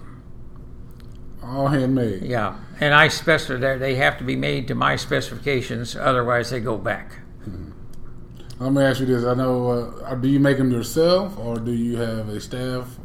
All 1.41 1.67
handmade. 1.67 2.23
Yeah, 2.23 2.59
and 2.81 2.93
I 2.93 3.07
specify 3.07 3.55
that 3.55 3.79
they 3.79 3.95
have 3.95 4.17
to 4.17 4.25
be 4.25 4.35
made 4.35 4.67
to 4.67 4.75
my 4.75 4.97
specifications, 4.97 5.95
otherwise 5.95 6.49
they 6.49 6.59
go 6.59 6.77
back. 6.77 7.19
Let 8.59 8.73
me 8.73 8.81
ask 8.81 8.99
you 8.99 9.05
this: 9.05 9.23
I 9.23 9.33
know, 9.33 9.69
uh, 10.03 10.15
do 10.15 10.27
you 10.27 10.41
make 10.41 10.57
them 10.57 10.71
yourself, 10.71 11.39
or 11.39 11.55
do 11.55 11.71
you 11.71 11.95
have 11.95 12.27
a 12.27 12.41
staff? 12.41 12.97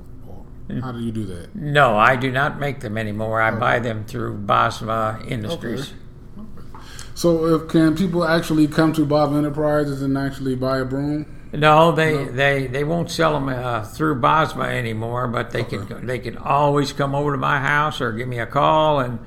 How 0.80 0.90
do 0.90 0.98
you 0.98 1.12
do 1.12 1.24
that? 1.26 1.54
No, 1.54 1.96
I 1.96 2.16
do 2.16 2.32
not 2.32 2.58
make 2.58 2.80
them 2.80 2.98
anymore. 2.98 3.40
I 3.40 3.52
buy 3.52 3.78
them 3.78 4.04
through 4.06 4.38
Bosma 4.38 5.24
Industries. 5.30 5.92
Okay. 6.36 6.78
So, 7.14 7.46
if, 7.54 7.68
can 7.68 7.94
people 7.94 8.24
actually 8.24 8.66
come 8.66 8.92
to 8.94 9.06
Bosma 9.06 9.38
Enterprises 9.38 10.02
and 10.02 10.18
actually 10.18 10.56
buy 10.56 10.78
a 10.78 10.84
broom? 10.84 11.43
No, 11.54 11.92
they, 11.92 12.24
they, 12.24 12.66
they 12.66 12.82
won't 12.82 13.10
sell 13.10 13.34
them 13.34 13.48
uh, 13.48 13.84
through 13.84 14.20
Bosma 14.20 14.72
anymore, 14.72 15.28
but 15.28 15.52
they 15.52 15.62
can 15.62 16.06
they 16.06 16.18
can 16.18 16.36
always 16.36 16.92
come 16.92 17.14
over 17.14 17.32
to 17.32 17.38
my 17.38 17.60
house 17.60 18.00
or 18.00 18.12
give 18.12 18.26
me 18.26 18.40
a 18.40 18.46
call, 18.46 18.98
and 18.98 19.18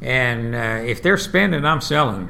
and 0.00 0.54
uh, 0.54 0.84
if 0.84 1.02
they're 1.02 1.18
spending, 1.18 1.64
I'm 1.64 1.80
selling. 1.80 2.28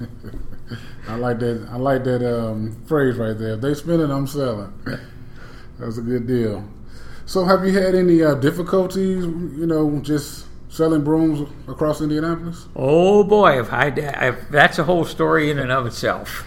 I 1.08 1.16
like 1.16 1.38
that. 1.40 1.68
I 1.70 1.76
like 1.76 2.04
that 2.04 2.26
um, 2.26 2.82
phrase 2.86 3.16
right 3.16 3.38
there. 3.38 3.54
If 3.54 3.60
they 3.60 3.74
spending, 3.74 4.10
I'm 4.10 4.26
selling. 4.26 4.72
That's 5.78 5.98
a 5.98 6.02
good 6.02 6.26
deal. 6.26 6.66
So, 7.26 7.44
have 7.44 7.64
you 7.64 7.78
had 7.78 7.94
any 7.94 8.22
uh, 8.22 8.34
difficulties? 8.34 9.24
You 9.24 9.66
know, 9.66 10.00
just 10.00 10.46
selling 10.68 11.04
brooms 11.04 11.48
across 11.68 12.00
Indianapolis? 12.00 12.66
Oh 12.74 13.22
boy, 13.22 13.60
if 13.60 13.72
I, 13.72 13.88
if 13.88 14.48
that's 14.50 14.78
a 14.78 14.84
whole 14.84 15.04
story 15.04 15.50
in 15.50 15.58
and 15.58 15.70
of 15.70 15.86
itself. 15.86 16.44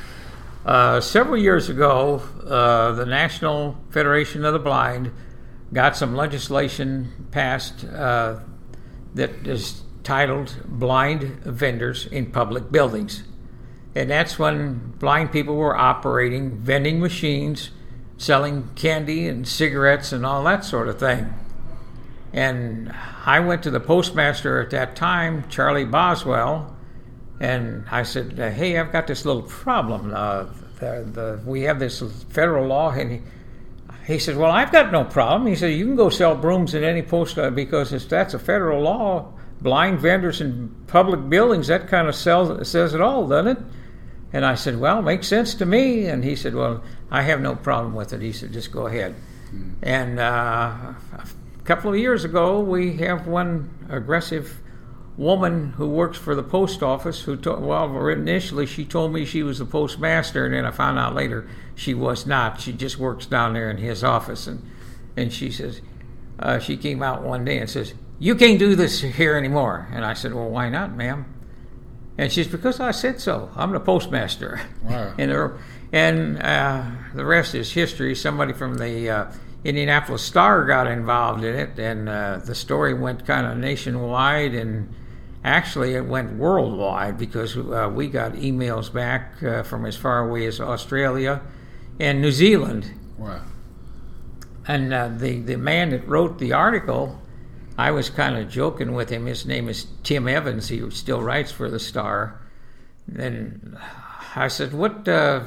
Uh, 0.67 0.99
several 0.99 1.37
years 1.37 1.69
ago, 1.69 2.21
uh, 2.45 2.91
the 2.91 3.05
National 3.05 3.77
Federation 3.89 4.43
of 4.43 4.51
the 4.51 4.59
Blind 4.59 5.13
got 5.71 5.95
some 5.95 6.13
legislation 6.13 7.27
passed 7.31 7.85
uh, 7.85 8.37
that 9.15 9.47
is 9.47 9.81
titled 10.03 10.53
Blind 10.65 11.23
Vendors 11.45 12.05
in 12.07 12.33
Public 12.33 12.69
Buildings. 12.69 13.23
And 13.95 14.09
that's 14.09 14.37
when 14.37 14.91
blind 14.99 15.31
people 15.31 15.55
were 15.55 15.75
operating 15.75 16.57
vending 16.57 16.99
machines, 16.99 17.69
selling 18.17 18.69
candy 18.75 19.25
and 19.25 19.47
cigarettes 19.47 20.11
and 20.11 20.25
all 20.25 20.43
that 20.43 20.65
sort 20.65 20.89
of 20.89 20.99
thing. 20.99 21.33
And 22.33 22.93
I 23.25 23.39
went 23.39 23.63
to 23.63 23.71
the 23.71 23.79
postmaster 23.79 24.61
at 24.61 24.71
that 24.71 24.97
time, 24.97 25.47
Charlie 25.47 25.85
Boswell, 25.85 26.76
and 27.39 27.85
I 27.91 28.03
said, 28.03 28.39
uh, 28.39 28.49
"Hey, 28.49 28.77
I've 28.77 28.91
got 28.91 29.07
this 29.07 29.25
little 29.25 29.43
problem. 29.43 30.13
Uh, 30.13 30.45
the, 30.79 31.07
the, 31.11 31.39
we 31.45 31.61
have 31.63 31.79
this 31.79 32.03
federal 32.29 32.67
law." 32.67 32.91
And 32.91 33.11
he, 33.11 33.21
he 34.05 34.19
said, 34.19 34.37
"Well, 34.37 34.51
I've 34.51 34.71
got 34.71 34.91
no 34.91 35.03
problem." 35.03 35.47
He 35.47 35.55
said, 35.55 35.67
"You 35.67 35.85
can 35.85 35.95
go 35.95 36.09
sell 36.09 36.35
brooms 36.35 36.73
at 36.73 36.83
any 36.83 37.01
post 37.01 37.37
uh, 37.37 37.49
because 37.49 38.07
that's 38.07 38.33
a 38.33 38.39
federal 38.39 38.81
law. 38.81 39.33
Blind 39.61 39.99
vendors 39.99 40.39
in 40.41 40.69
public 40.87 41.29
buildings 41.29 41.67
that 41.67 41.87
kind 41.87 42.07
of 42.07 42.15
sells, 42.15 42.69
says 42.69 42.93
it 42.93 43.01
all, 43.01 43.27
doesn't 43.27 43.57
it?" 43.57 43.63
And 44.33 44.45
I 44.45 44.55
said, 44.55 44.79
"Well, 44.79 45.01
makes 45.01 45.27
sense 45.27 45.53
to 45.55 45.65
me." 45.65 46.07
And 46.07 46.23
he 46.23 46.35
said, 46.35 46.55
"Well, 46.55 46.83
I 47.11 47.21
have 47.21 47.41
no 47.41 47.55
problem 47.55 47.93
with 47.93 48.13
it." 48.13 48.21
He 48.21 48.33
said, 48.33 48.51
"Just 48.51 48.71
go 48.71 48.87
ahead." 48.87 49.15
Mm. 49.53 49.73
And 49.83 50.19
uh, 50.19 50.93
a 51.13 51.63
couple 51.65 51.91
of 51.91 51.97
years 51.97 52.25
ago, 52.25 52.59
we 52.59 52.97
have 52.97 53.27
one 53.27 53.69
aggressive 53.89 54.59
woman 55.17 55.71
who 55.77 55.89
works 55.89 56.17
for 56.17 56.35
the 56.35 56.43
post 56.43 56.83
office 56.83 57.21
who 57.21 57.35
told 57.35 57.63
well 57.63 58.07
initially 58.07 58.67
she 58.67 58.85
told 58.85 59.11
me 59.11 59.25
she 59.25 59.41
was 59.41 59.57
the 59.57 59.65
postmaster 59.65 60.45
and 60.45 60.53
then 60.53 60.65
I 60.65 60.71
found 60.71 60.99
out 60.99 61.15
later 61.15 61.49
she 61.75 61.93
was 61.93 62.25
not. 62.27 62.61
She 62.61 62.71
just 62.71 62.99
works 62.99 63.25
down 63.25 63.53
there 63.53 63.69
in 63.69 63.77
his 63.77 64.03
office 64.03 64.47
and 64.47 64.63
and 65.15 65.33
she 65.33 65.49
says 65.49 65.81
uh, 66.39 66.59
she 66.59 66.77
came 66.77 67.01
out 67.01 67.23
one 67.23 67.43
day 67.43 67.57
and 67.57 67.69
says 67.69 67.95
you 68.19 68.35
can't 68.35 68.59
do 68.59 68.75
this 68.75 69.01
here 69.01 69.35
anymore. 69.35 69.87
And 69.91 70.05
I 70.05 70.13
said 70.13 70.33
well 70.33 70.49
why 70.49 70.69
not 70.69 70.95
ma'am? 70.95 71.25
And 72.17 72.31
she's 72.31 72.47
because 72.47 72.79
I 72.79 72.91
said 72.91 73.19
so. 73.21 73.51
I'm 73.55 73.71
the 73.71 73.79
postmaster. 73.79 74.61
Wow. 74.83 75.13
and 75.19 75.31
her, 75.31 75.59
and 75.91 76.41
uh, 76.41 76.83
the 77.13 77.25
rest 77.25 77.53
is 77.53 77.71
history. 77.71 78.15
Somebody 78.15 78.53
from 78.53 78.75
the 78.75 79.09
uh, 79.09 79.31
Indianapolis 79.63 80.23
Star 80.23 80.65
got 80.65 80.87
involved 80.87 81.43
in 81.43 81.55
it, 81.55 81.77
and 81.77 82.09
uh, 82.09 82.37
the 82.37 82.55
story 82.55 82.93
went 82.93 83.25
kind 83.25 83.45
of 83.45 83.57
nationwide, 83.57 84.55
and 84.55 84.93
actually 85.43 85.93
it 85.93 86.05
went 86.05 86.37
worldwide 86.37 87.17
because 87.17 87.57
uh, 87.57 87.91
we 87.93 88.07
got 88.07 88.33
emails 88.33 88.91
back 88.91 89.41
uh, 89.43 89.63
from 89.63 89.85
as 89.85 89.95
far 89.95 90.27
away 90.27 90.45
as 90.45 90.59
Australia 90.59 91.41
and 91.99 92.21
New 92.21 92.31
Zealand. 92.31 92.91
Wow. 93.17 93.41
And 94.67 94.93
uh, 94.93 95.09
the, 95.09 95.39
the 95.39 95.57
man 95.57 95.91
that 95.91 96.07
wrote 96.07 96.39
the 96.39 96.53
article, 96.53 97.21
I 97.77 97.91
was 97.91 98.09
kind 98.09 98.37
of 98.37 98.49
joking 98.49 98.93
with 98.93 99.09
him. 99.09 99.25
His 99.25 99.45
name 99.45 99.69
is 99.69 99.87
Tim 100.03 100.27
Evans. 100.27 100.67
He 100.67 100.89
still 100.91 101.21
writes 101.21 101.51
for 101.51 101.69
the 101.69 101.79
Star. 101.79 102.41
And 103.17 103.77
I 104.35 104.49
said, 104.49 104.73
"What 104.73 105.07
uh, 105.07 105.43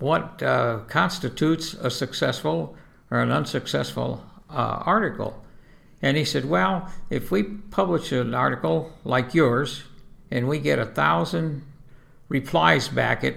what 0.00 0.42
uh, 0.42 0.80
constitutes 0.88 1.74
a 1.74 1.88
successful 1.88 2.76
or 3.12 3.20
an 3.20 3.30
unsuccessful 3.30 4.24
uh, 4.50 4.82
article. 4.86 5.44
And 6.02 6.16
he 6.16 6.24
said, 6.24 6.44
Well, 6.44 6.90
if 7.08 7.30
we 7.30 7.44
publish 7.44 8.12
an 8.12 8.34
article 8.34 8.92
like 9.04 9.34
yours 9.34 9.84
and 10.30 10.48
we 10.48 10.58
get 10.58 10.78
a 10.78 10.86
thousand 10.86 11.62
replies 12.28 12.88
back 12.88 13.24
it 13.24 13.36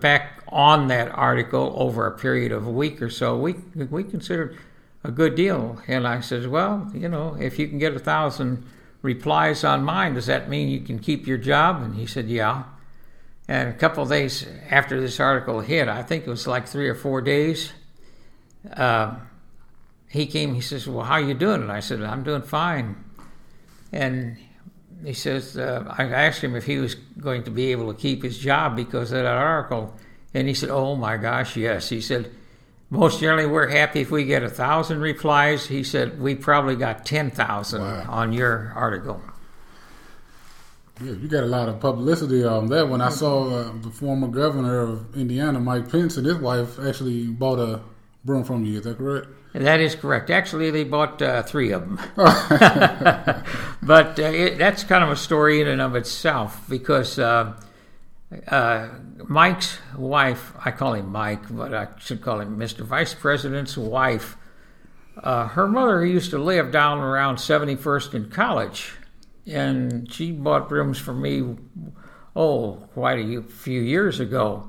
back 0.00 0.42
on 0.48 0.88
that 0.88 1.08
article 1.08 1.74
over 1.76 2.06
a 2.06 2.16
period 2.16 2.52
of 2.52 2.66
a 2.66 2.70
week 2.70 3.00
or 3.00 3.10
so, 3.10 3.36
we 3.36 3.54
we 3.74 4.04
consider 4.04 4.56
a 5.02 5.10
good 5.10 5.34
deal. 5.34 5.80
And 5.86 6.06
I 6.06 6.20
said, 6.20 6.48
Well, 6.48 6.90
you 6.94 7.08
know, 7.08 7.36
if 7.40 7.58
you 7.58 7.68
can 7.68 7.78
get 7.78 7.94
a 7.94 7.98
thousand 7.98 8.64
replies 9.02 9.64
on 9.64 9.84
mine, 9.84 10.14
does 10.14 10.26
that 10.26 10.48
mean 10.48 10.68
you 10.68 10.80
can 10.80 10.98
keep 10.98 11.26
your 11.26 11.38
job? 11.38 11.82
And 11.82 11.94
he 11.94 12.06
said, 12.06 12.28
Yeah. 12.28 12.64
And 13.46 13.68
a 13.68 13.74
couple 13.74 14.02
of 14.02 14.08
days 14.08 14.46
after 14.70 14.98
this 15.00 15.20
article 15.20 15.60
hit, 15.60 15.86
I 15.86 16.02
think 16.02 16.26
it 16.26 16.30
was 16.30 16.46
like 16.46 16.66
three 16.66 16.88
or 16.88 16.94
four 16.94 17.20
days, 17.20 17.72
uh, 18.72 19.16
he 20.14 20.26
came. 20.26 20.54
He 20.54 20.60
says, 20.60 20.86
"Well, 20.86 21.04
how 21.04 21.14
are 21.14 21.20
you 21.20 21.34
doing?" 21.34 21.60
And 21.62 21.72
I 21.72 21.80
said, 21.80 22.00
"I'm 22.00 22.22
doing 22.22 22.42
fine." 22.42 22.94
And 23.92 24.38
he 25.04 25.12
says, 25.12 25.58
uh, 25.58 25.84
I 25.98 26.04
asked 26.04 26.42
him 26.42 26.54
if 26.54 26.64
he 26.64 26.78
was 26.78 26.94
going 26.94 27.42
to 27.44 27.50
be 27.50 27.72
able 27.72 27.92
to 27.92 27.98
keep 27.98 28.22
his 28.22 28.38
job 28.38 28.76
because 28.76 29.10
of 29.10 29.18
that 29.18 29.26
article, 29.26 29.92
and 30.32 30.46
he 30.46 30.54
said, 30.54 30.70
"Oh 30.70 30.94
my 30.94 31.16
gosh, 31.16 31.56
yes." 31.56 31.88
He 31.88 32.00
said, 32.00 32.30
"Most 32.90 33.18
generally, 33.18 33.46
we're 33.46 33.66
happy 33.66 34.02
if 34.02 34.12
we 34.12 34.24
get 34.24 34.44
a 34.44 34.48
thousand 34.48 35.00
replies." 35.00 35.66
He 35.66 35.82
said, 35.82 36.20
"We 36.20 36.36
probably 36.36 36.76
got 36.76 37.04
ten 37.04 37.32
thousand 37.32 37.82
wow. 37.82 38.06
on 38.08 38.32
your 38.32 38.72
article." 38.76 39.20
Yeah, 41.00 41.10
you 41.10 41.26
got 41.26 41.42
a 41.42 41.46
lot 41.46 41.68
of 41.68 41.80
publicity 41.80 42.44
on 42.44 42.68
that. 42.68 42.88
one. 42.88 43.00
I 43.00 43.08
saw 43.08 43.48
uh, 43.48 43.72
the 43.82 43.90
former 43.90 44.28
governor 44.28 44.78
of 44.78 45.16
Indiana, 45.16 45.58
Mike 45.58 45.90
Pence, 45.90 46.16
and 46.18 46.24
his 46.24 46.36
wife 46.36 46.78
actually 46.78 47.26
bought 47.26 47.58
a 47.58 47.80
broom 48.24 48.44
from 48.44 48.64
you. 48.64 48.78
Is 48.78 48.84
that 48.84 48.98
correct? 48.98 49.28
That 49.52 49.80
is 49.80 49.94
correct. 49.94 50.30
Actually, 50.30 50.70
they 50.70 50.84
bought 50.84 51.22
uh, 51.22 51.42
three 51.42 51.70
of 51.70 51.82
them. 51.82 52.00
but 53.82 54.18
uh, 54.18 54.22
it, 54.22 54.58
that's 54.58 54.82
kind 54.82 55.04
of 55.04 55.10
a 55.10 55.16
story 55.16 55.60
in 55.60 55.68
and 55.68 55.80
of 55.80 55.94
itself 55.94 56.64
because 56.68 57.18
uh, 57.18 57.54
uh, 58.48 58.88
Mike's 59.28 59.78
wife, 59.96 60.52
I 60.64 60.70
call 60.70 60.94
him 60.94 61.10
Mike, 61.10 61.54
but 61.54 61.72
I 61.72 61.88
should 61.98 62.20
call 62.20 62.40
him 62.40 62.58
Mr. 62.58 62.80
Vice 62.80 63.14
President's 63.14 63.76
wife. 63.76 64.36
Uh, 65.16 65.46
her 65.48 65.68
mother 65.68 66.04
used 66.04 66.30
to 66.30 66.38
live 66.38 66.72
down 66.72 66.98
around 66.98 67.36
71st 67.36 68.14
in 68.14 68.30
College, 68.30 68.92
and 69.46 70.12
she 70.12 70.32
bought 70.32 70.70
rooms 70.70 70.98
for 70.98 71.14
me, 71.14 71.56
oh, 72.34 72.88
quite 72.94 73.18
a 73.20 73.42
few 73.42 73.80
years 73.80 74.18
ago. 74.18 74.68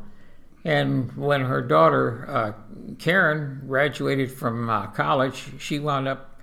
And 0.63 1.15
when 1.15 1.41
her 1.41 1.61
daughter 1.61 2.25
uh, 2.29 2.53
Karen 2.99 3.63
graduated 3.67 4.31
from 4.31 4.69
uh, 4.69 4.87
college, 4.87 5.59
she 5.59 5.79
wound 5.79 6.07
up 6.07 6.39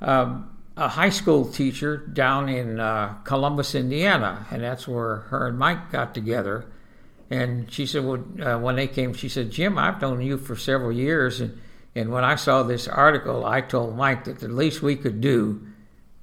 um, 0.00 0.56
a 0.76 0.88
high 0.88 1.10
school 1.10 1.44
teacher 1.44 1.96
down 1.96 2.48
in 2.48 2.80
uh, 2.80 3.14
Columbus, 3.24 3.74
Indiana, 3.74 4.46
and 4.50 4.62
that's 4.62 4.86
where 4.88 5.16
her 5.16 5.48
and 5.48 5.58
Mike 5.58 5.90
got 5.90 6.14
together. 6.14 6.64
And 7.28 7.72
she 7.72 7.86
said, 7.86 8.04
well, 8.04 8.24
uh, 8.42 8.58
when 8.58 8.76
they 8.76 8.88
came, 8.88 9.14
she 9.14 9.28
said, 9.28 9.50
Jim, 9.50 9.78
I've 9.78 10.00
known 10.00 10.20
you 10.20 10.36
for 10.38 10.56
several 10.56 10.92
years, 10.92 11.40
and 11.40 11.58
and 11.94 12.10
when 12.12 12.24
I 12.24 12.36
saw 12.36 12.62
this 12.62 12.86
article, 12.86 13.44
I 13.44 13.60
told 13.60 13.96
Mike 13.96 14.24
that 14.24 14.38
the 14.38 14.48
least 14.48 14.82
we 14.82 14.96
could 14.96 15.20
do 15.20 15.66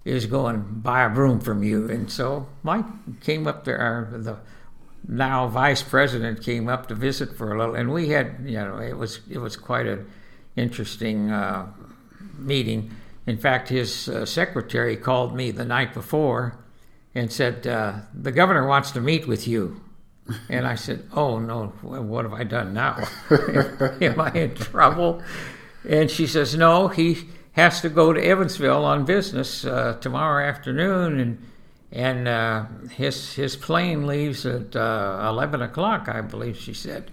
is 0.05 0.25
go 0.25 0.47
and 0.47 0.81
buy 0.81 1.03
a 1.03 1.09
broom 1.09 1.41
from 1.41 1.63
you. 1.63 1.89
And 1.89 2.09
so 2.09 2.47
Mike 2.63 2.86
came 3.21 3.47
up 3.47 3.65
there, 3.65 4.07
the 4.12 4.38
now 5.07 5.47
vice 5.47 5.83
president 5.83 6.43
came 6.43 6.69
up 6.69 6.87
to 6.87 6.95
visit 6.95 7.35
for 7.37 7.53
a 7.53 7.57
little, 7.57 7.75
and 7.75 7.91
we 7.91 8.09
had, 8.09 8.37
you 8.43 8.57
know, 8.57 8.77
it 8.77 8.97
was 8.97 9.19
it 9.29 9.39
was 9.39 9.57
quite 9.57 9.85
an 9.85 10.09
interesting 10.55 11.31
uh, 11.31 11.67
meeting. 12.37 12.91
In 13.25 13.37
fact, 13.37 13.69
his 13.69 14.07
uh, 14.07 14.25
secretary 14.25 14.95
called 14.95 15.35
me 15.35 15.51
the 15.51 15.65
night 15.65 15.93
before 15.93 16.57
and 17.13 17.31
said, 17.31 17.67
uh, 17.67 17.99
"The 18.13 18.31
governor 18.31 18.67
wants 18.67 18.91
to 18.91 19.01
meet 19.01 19.27
with 19.27 19.47
you." 19.47 19.81
And 20.49 20.67
I 20.67 20.75
said, 20.75 21.09
"Oh 21.13 21.39
no, 21.39 21.67
what 21.81 22.25
have 22.25 22.33
I 22.33 22.43
done 22.43 22.73
now? 22.73 23.07
Am 24.01 24.19
I 24.19 24.31
in 24.31 24.55
trouble?" 24.55 25.21
and 25.87 26.11
she 26.11 26.27
says, 26.27 26.55
no, 26.55 26.89
he 26.89 27.17
has 27.53 27.81
to 27.81 27.89
go 27.89 28.13
to 28.13 28.21
Evansville 28.21 28.83
on 28.83 29.05
business 29.05 29.65
uh, 29.65 29.97
tomorrow 30.01 30.45
afternoon, 30.45 31.19
and 31.19 31.43
and 31.91 32.27
uh, 32.27 32.65
his 32.96 33.34
his 33.34 33.56
plane 33.56 34.08
leaves 34.08 34.46
at 34.46 34.75
uh, 34.75 35.25
eleven 35.29 35.62
o'clock, 35.62 36.10
I 36.10 36.22
believe 36.22 36.58
she 36.58 36.74
said. 36.74 37.12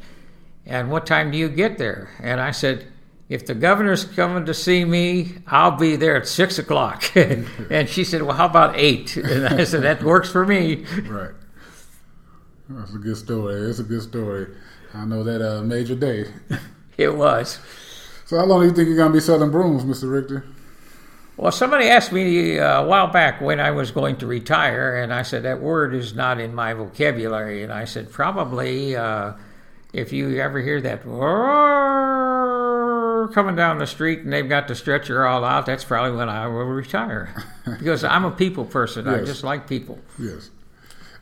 And 0.67 0.91
what 0.91 1.07
time 1.07 1.31
do 1.31 1.39
you 1.39 1.49
get 1.49 1.79
there? 1.79 2.11
And 2.21 2.41
I 2.41 2.51
said, 2.51 2.87
if 3.29 3.47
the 3.47 3.55
governor's 3.55 4.05
coming 4.05 4.47
to 4.47 4.55
see 4.55 4.85
me, 4.85 5.35
I'll 5.47 5.77
be 5.77 5.97
there 5.97 6.17
at 6.17 6.27
six 6.27 6.59
o'clock. 6.59 7.05
and 7.17 7.89
she 7.89 8.05
said, 8.05 8.23
well, 8.23 8.37
how 8.37 8.47
about 8.47 8.77
eight? 8.77 9.17
And 9.25 9.47
I 9.47 9.65
said, 9.65 9.83
that 9.83 10.03
works 10.03 10.31
for 10.31 10.47
me. 10.47 10.85
Right. 11.07 11.33
That's 12.69 12.95
a 12.95 12.99
good 12.99 13.17
story. 13.17 13.57
It's 13.69 13.79
a 13.79 13.85
good 13.85 14.03
story. 14.03 14.55
I 14.95 15.05
know 15.05 15.23
that 15.25 15.43
uh, 15.43 15.63
major 15.63 15.95
day. 15.95 16.27
it 16.97 17.15
was. 17.15 17.59
So 18.27 18.39
how 18.39 18.47
long 18.47 18.61
do 18.61 18.69
you 18.69 18.73
think 18.73 18.89
you're 18.89 18.97
gonna 18.97 19.13
be 19.13 19.21
selling 19.21 19.51
brooms, 19.51 19.85
Mr. 19.85 20.11
Richter? 20.11 20.47
Well, 21.37 21.51
somebody 21.51 21.89
asked 21.89 22.13
me 22.13 22.59
uh, 22.59 22.83
a 22.83 22.87
while 22.87 23.09
back 23.09 23.41
when 23.41 23.59
I 23.59 23.73
was 23.73 23.91
going 23.91 24.17
to 24.19 24.27
retire, 24.27 24.97
and 25.03 25.13
I 25.13 25.23
said 25.23 25.43
that 25.43 25.61
word 25.61 25.93
is 25.93 26.15
not 26.15 26.39
in 26.39 26.55
my 26.55 26.75
vocabulary. 26.75 27.65
And 27.65 27.73
I 27.73 27.87
said 27.87 28.13
probably 28.13 28.95
uh, 28.95 29.33
if 29.93 30.13
you 30.13 30.39
ever 30.41 30.61
hear 30.61 30.81
that 30.81 31.03
coming 33.33 33.57
down 33.57 33.79
the 33.79 33.87
street 33.87 34.21
and 34.21 34.33
they've 34.33 34.49
got 34.49 34.69
the 34.69 34.77
stretcher 34.77 35.27
all 35.27 35.45
out, 35.45 35.67
that's 35.67 35.85
probably 35.85 36.17
when 36.17 36.29
I 36.29 36.47
will 36.47 36.65
retire 36.65 37.35
because 37.79 38.05
I'm 38.05 38.25
a 38.25 38.31
people 38.31 38.65
person. 38.65 39.07
Yes. 39.07 39.15
I 39.23 39.25
just 39.25 39.43
like 39.43 39.67
people. 39.69 39.99
Yes. 40.19 40.51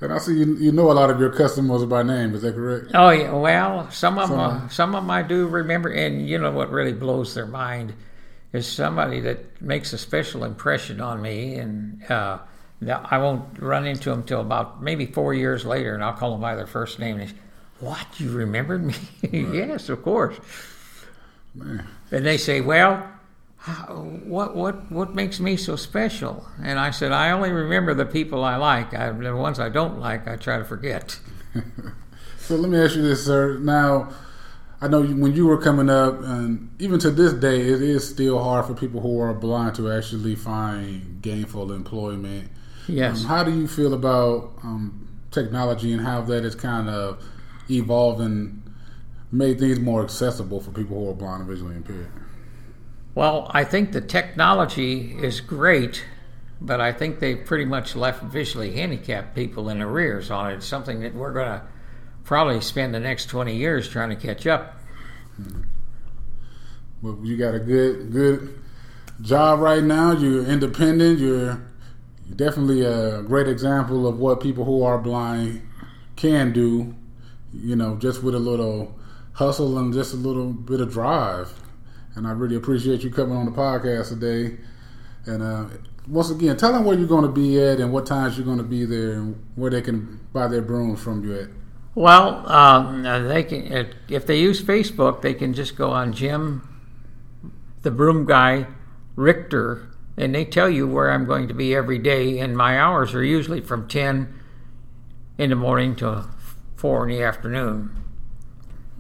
And 0.03 0.13
I 0.13 0.19
see 0.19 0.35
you, 0.35 0.57
you 0.57 0.73
know 0.73 0.91
a 0.91 0.95
lot 0.95 1.11
of 1.11 1.21
your 1.21 1.31
customers 1.31 1.85
by 1.85 2.03
name. 2.03 2.35
Is 2.35 2.43
that 2.43 2.55
correct? 2.55 2.91
Oh 2.93 3.11
yeah. 3.11 3.33
Well, 3.33 3.91
some 3.91 4.19
of 4.19 4.29
some, 4.29 4.37
them, 4.37 4.69
some 4.69 4.95
of 4.95 5.05
them 5.05 5.11
I 5.11 5.23
do 5.23 5.47
remember, 5.47 5.89
and 5.91 6.29
you 6.29 6.39
know 6.39 6.51
what 6.51 6.71
really 6.71 6.93
blows 6.93 7.35
their 7.35 7.47
mind 7.47 7.95
is 8.53 8.67
somebody 8.67 9.21
that 9.21 9.61
makes 9.63 9.93
a 9.93 9.99
special 9.99 10.45
impression 10.45 11.01
on 11.01 11.23
me, 11.23 11.55
and 11.55 12.03
uh, 12.11 12.39
I 12.87 13.19
won't 13.19 13.59
run 13.59 13.87
into 13.87 14.11
them 14.11 14.25
till 14.25 14.41
about 14.41 14.83
maybe 14.83 15.07
four 15.07 15.33
years 15.33 15.65
later, 15.65 15.95
and 15.95 16.05
I'll 16.05 16.13
call 16.13 16.33
them 16.33 16.41
by 16.41 16.55
their 16.55 16.67
first 16.67 16.99
name. 16.99 17.19
And 17.19 17.29
they 17.29 17.33
say, 17.33 17.39
"What? 17.81 18.21
You 18.21 18.31
remembered 18.33 18.85
me?" 18.85 18.95
yes, 19.33 19.89
of 19.89 20.03
course. 20.03 20.37
Man. 21.55 21.87
And 22.11 22.27
they 22.27 22.37
say, 22.37 22.61
"Well, 22.61 23.09
what 24.25 24.55
what 24.55 24.93
what 24.93 25.15
makes 25.15 25.41
me 25.41 25.57
so 25.57 25.77
special?" 25.77 26.47
And 26.63 26.79
I 26.79 26.91
said, 26.91 27.13
"I 27.13 27.31
only 27.31 27.51
remember 27.51 27.95
the 27.95 28.07
people 28.07 28.45
I 28.45 28.57
like. 28.57 28.93
I, 28.93 29.11
the 29.13 29.35
ones 29.35 29.59
I 29.61 29.71
don't 29.71 29.99
like, 29.99 30.29
I 30.29 30.37
try 30.37 30.59
to 30.59 30.65
forget." 30.65 31.19
so 32.39 32.57
let 32.57 32.71
me 32.71 32.79
ask 32.79 32.97
you 32.97 33.03
this, 33.03 33.25
sir. 33.25 33.59
Now 33.59 34.13
I 34.83 34.89
know 34.89 35.01
when 35.01 35.33
you 35.33 35.47
were 35.47 35.59
coming 35.59 35.89
up, 35.89 36.21
and 36.23 36.69
even 36.81 36.99
to 36.99 37.13
this 37.13 37.33
day, 37.35 37.61
it 37.61 37.81
is 37.81 38.09
still 38.09 38.43
hard 38.43 38.67
for 38.67 38.75
people 38.75 39.01
who 39.01 39.21
are 39.21 39.33
blind 39.33 39.77
to 39.77 39.93
actually 39.93 40.35
find 40.35 41.23
gainful 41.23 41.73
employment. 41.73 42.51
Yes. 42.89 43.21
Um, 43.21 43.27
how 43.29 43.45
do 43.45 43.53
you 43.53 43.69
feel 43.69 43.95
about 43.95 44.55
um, 44.65 45.09
technology 45.31 45.93
and 45.93 46.03
how 46.03 46.23
that 46.23 46.43
has 46.43 46.57
kind 46.57 46.89
of 46.89 47.25
evolved 47.71 48.21
and 48.23 48.61
made 49.31 49.61
things 49.61 49.79
more 49.79 50.03
accessible 50.03 50.61
for 50.61 50.73
people 50.73 50.99
who 50.99 51.11
are 51.11 51.15
blind 51.15 51.43
and 51.43 51.49
visually 51.49 51.77
impaired? 51.77 52.11
Well, 53.15 53.53
I 53.55 53.63
think 53.63 53.93
the 53.93 54.01
technology 54.01 55.15
is 55.15 55.41
great, 55.41 56.05
but 56.61 56.81
I 56.81 56.93
think 56.93 57.21
they've 57.21 57.45
pretty 57.45 57.67
much 57.67 57.95
left 57.95 58.25
visually 58.25 58.73
handicapped 58.73 59.37
people 59.37 59.69
in 59.69 59.81
arrears 59.81 60.29
on 60.29 60.51
it. 60.51 60.55
It's 60.55 60.67
something 60.67 61.03
that 61.03 61.15
we're 61.15 61.33
going 61.33 61.61
to 61.61 61.63
probably 62.33 62.63
spend 62.63 62.95
the 62.95 62.99
next 62.99 63.27
20 63.27 63.55
years 63.55 63.87
trying 63.87 64.09
to 64.09 64.17
catch 64.17 64.47
up. 64.47 64.75
Well, 67.03 67.19
you 67.23 67.37
got 67.37 67.55
a 67.55 67.59
good 67.59 68.11
good 68.11 68.59
job 69.21 69.61
right 69.61 69.83
now. 69.83 70.13
You're 70.13 70.47
independent. 70.47 71.19
You're 71.19 71.63
definitely 72.35 72.87
a 72.87 73.21
great 73.21 73.49
example 73.49 74.07
of 74.07 74.19
what 74.19 74.41
people 74.41 74.65
who 74.65 74.83
are 74.83 74.97
blind 74.97 75.61
can 76.17 76.55
do. 76.55 76.95
You 77.53 77.77
know, 77.77 77.97
just 77.97 78.23
with 78.23 78.35
a 78.35 78.39
little 78.39 78.99
hustle 79.35 79.77
and 79.77 79.93
just 79.93 80.15
a 80.15 80.17
little 80.17 80.55
bit 80.55 80.81
of 80.81 80.91
drive. 80.91 81.53
And 82.15 82.27
I 82.27 82.31
really 82.31 82.57
appreciate 82.57 83.05
you 83.05 83.11
coming 83.11 83.37
on 83.37 83.45
the 83.45 83.53
podcast 83.53 84.09
today. 84.09 84.57
And 85.27 85.43
uh, 85.43 85.67
once 86.09 86.31
again, 86.31 86.57
tell 86.57 86.73
them 86.73 86.87
where 86.87 86.97
you're 86.97 87.07
going 87.07 87.27
to 87.27 87.31
be 87.31 87.63
at 87.63 87.79
and 87.79 87.93
what 87.93 88.07
times 88.07 88.39
you're 88.39 88.47
going 88.47 88.57
to 88.57 88.65
be 88.65 88.87
there 88.87 89.13
and 89.13 89.47
where 89.55 89.71
they 89.71 89.83
can 89.83 90.19
buy 90.33 90.47
their 90.47 90.63
brooms 90.63 90.99
from 90.99 91.23
you 91.23 91.39
at. 91.39 91.49
Well, 91.95 92.51
um, 92.51 93.03
they 93.03 93.43
can 93.45 93.91
if 94.09 94.27
they 94.27 94.41
use 94.41 94.63
Facebook, 94.63 95.21
they 95.21 95.35
can 95.35 95.53
just 95.53 95.77
go 95.77 95.91
on 95.91 96.13
Jim, 96.13 96.67
the 97.83 97.91
broom 97.91 98.25
guy, 98.25 98.67
Richter, 99.15 99.91
and 100.17 100.35
they 100.35 100.45
tell 100.45 100.71
you 100.71 100.87
where 100.87 101.11
I'm 101.11 101.27
going 101.27 101.49
to 101.49 101.55
be 101.55 101.75
every 101.75 101.99
day. 101.99 102.39
And 102.39 102.57
my 102.57 102.79
hours 102.79 103.15
are 103.15 103.25
usually 103.25 103.61
from 103.61 103.89
ten 103.89 104.35
in 105.37 105.51
the 105.51 105.57
morning 105.57 105.95
to 105.97 106.25
four 106.77 107.09
in 107.09 107.15
the 107.15 107.23
afternoon. 107.23 107.91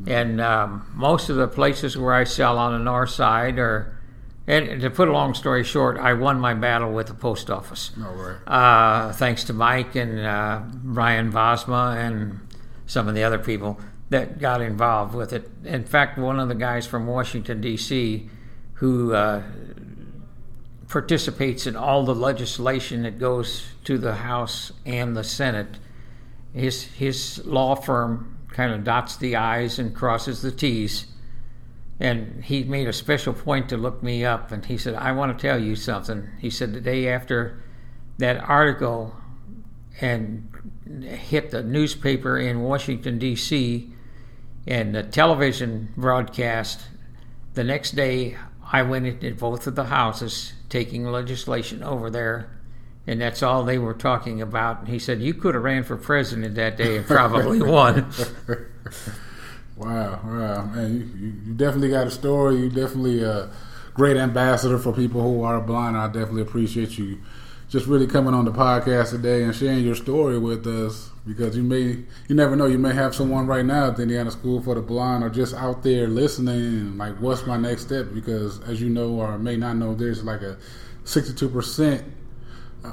And 0.06 0.40
um, 0.40 0.86
most 0.94 1.30
of 1.30 1.36
the 1.36 1.48
places 1.48 1.96
where 1.96 2.12
I 2.12 2.24
sell 2.24 2.58
on 2.58 2.72
the 2.72 2.78
north 2.78 3.10
side 3.10 3.58
are. 3.58 3.98
And 4.44 4.80
to 4.80 4.90
put 4.90 5.06
a 5.06 5.12
long 5.12 5.34
story 5.34 5.62
short, 5.62 5.96
I 5.98 6.14
won 6.14 6.40
my 6.40 6.52
battle 6.52 6.92
with 6.92 7.06
the 7.06 7.14
post 7.14 7.48
office. 7.48 7.96
No 7.96 8.10
way. 8.12 8.34
Uh, 8.44 9.12
thanks 9.12 9.44
to 9.44 9.52
Mike 9.52 9.94
and 9.94 10.18
uh, 10.18 10.62
Brian 10.82 11.30
Bosma 11.30 11.96
and 11.96 12.40
some 12.86 13.08
of 13.08 13.14
the 13.14 13.22
other 13.22 13.38
people 13.38 13.78
that 14.10 14.38
got 14.38 14.60
involved 14.60 15.14
with 15.14 15.32
it. 15.32 15.50
In 15.64 15.84
fact, 15.84 16.18
one 16.18 16.38
of 16.38 16.48
the 16.48 16.54
guys 16.54 16.86
from 16.86 17.06
Washington, 17.06 17.60
D.C., 17.60 18.28
who 18.74 19.14
uh, 19.14 19.42
participates 20.88 21.66
in 21.66 21.76
all 21.76 22.04
the 22.04 22.14
legislation 22.14 23.02
that 23.02 23.18
goes 23.18 23.64
to 23.84 23.96
the 23.96 24.14
House 24.16 24.72
and 24.84 25.16
the 25.16 25.24
Senate, 25.24 25.78
his, 26.52 26.82
his 26.82 27.44
law 27.46 27.74
firm 27.74 28.36
kind 28.50 28.72
of 28.72 28.84
dots 28.84 29.16
the 29.16 29.36
I's 29.36 29.78
and 29.78 29.94
crosses 29.94 30.42
the 30.42 30.52
T's. 30.52 31.06
And 31.98 32.44
he 32.44 32.64
made 32.64 32.88
a 32.88 32.92
special 32.92 33.32
point 33.32 33.70
to 33.70 33.76
look 33.76 34.02
me 34.02 34.24
up, 34.24 34.52
and 34.52 34.64
he 34.64 34.76
said, 34.76 34.94
I 34.94 35.12
want 35.12 35.36
to 35.36 35.40
tell 35.40 35.58
you 35.58 35.76
something. 35.76 36.28
He 36.38 36.50
said, 36.50 36.74
the 36.74 36.80
day 36.80 37.08
after 37.08 37.62
that 38.18 38.36
article 38.36 39.14
and 40.00 40.51
hit 41.02 41.50
the 41.50 41.62
newspaper 41.62 42.38
in 42.38 42.62
Washington, 42.62 43.18
D.C., 43.18 43.90
and 44.66 44.94
the 44.94 45.02
television 45.02 45.92
broadcast. 45.96 46.80
The 47.54 47.64
next 47.64 47.92
day, 47.92 48.36
I 48.72 48.82
went 48.82 49.06
into 49.06 49.34
both 49.34 49.66
of 49.66 49.74
the 49.74 49.84
houses 49.84 50.52
taking 50.68 51.04
legislation 51.04 51.82
over 51.82 52.10
there, 52.10 52.50
and 53.06 53.20
that's 53.20 53.42
all 53.42 53.64
they 53.64 53.78
were 53.78 53.94
talking 53.94 54.40
about. 54.40 54.80
And 54.80 54.88
he 54.88 54.98
said, 54.98 55.20
You 55.20 55.34
could 55.34 55.54
have 55.54 55.64
ran 55.64 55.82
for 55.82 55.96
president 55.96 56.54
that 56.54 56.76
day 56.76 56.96
and 56.96 57.06
probably 57.06 57.60
won. 57.62 58.10
Wow, 59.76 60.20
wow. 60.24 60.64
Man, 60.66 60.94
you, 60.94 61.32
you, 61.44 61.54
definitely 61.54 61.88
got 61.88 62.06
a 62.06 62.10
story. 62.10 62.56
You 62.56 62.68
definitely 62.68 63.22
a 63.22 63.50
great 63.94 64.16
ambassador 64.16 64.78
for 64.78 64.92
people 64.92 65.22
who 65.22 65.42
are 65.42 65.60
blind. 65.60 65.96
I 65.96 66.06
definitely 66.06 66.42
appreciate 66.42 66.98
you 66.98 67.18
just 67.72 67.86
really 67.86 68.06
coming 68.06 68.34
on 68.34 68.44
the 68.44 68.50
podcast 68.50 69.12
today 69.12 69.42
and 69.42 69.54
sharing 69.54 69.82
your 69.82 69.94
story 69.94 70.38
with 70.38 70.66
us 70.66 71.08
because 71.26 71.56
you 71.56 71.62
may 71.62 72.04
you 72.28 72.34
never 72.34 72.54
know 72.54 72.66
you 72.66 72.76
may 72.76 72.92
have 72.92 73.14
someone 73.14 73.46
right 73.46 73.64
now 73.64 73.88
at 73.88 73.96
the 73.96 74.02
Indiana 74.02 74.30
School 74.30 74.60
for 74.60 74.74
the 74.74 74.82
Blind 74.82 75.24
or 75.24 75.30
just 75.30 75.54
out 75.54 75.82
there 75.82 76.06
listening 76.06 76.98
like 76.98 77.18
what's 77.18 77.46
my 77.46 77.56
next 77.56 77.86
step? 77.86 78.08
Because 78.12 78.60
as 78.64 78.82
you 78.82 78.90
know 78.90 79.12
or 79.12 79.38
may 79.38 79.56
not 79.56 79.78
know 79.78 79.94
there's 79.94 80.22
like 80.22 80.42
a 80.42 80.58
62% 81.04 82.04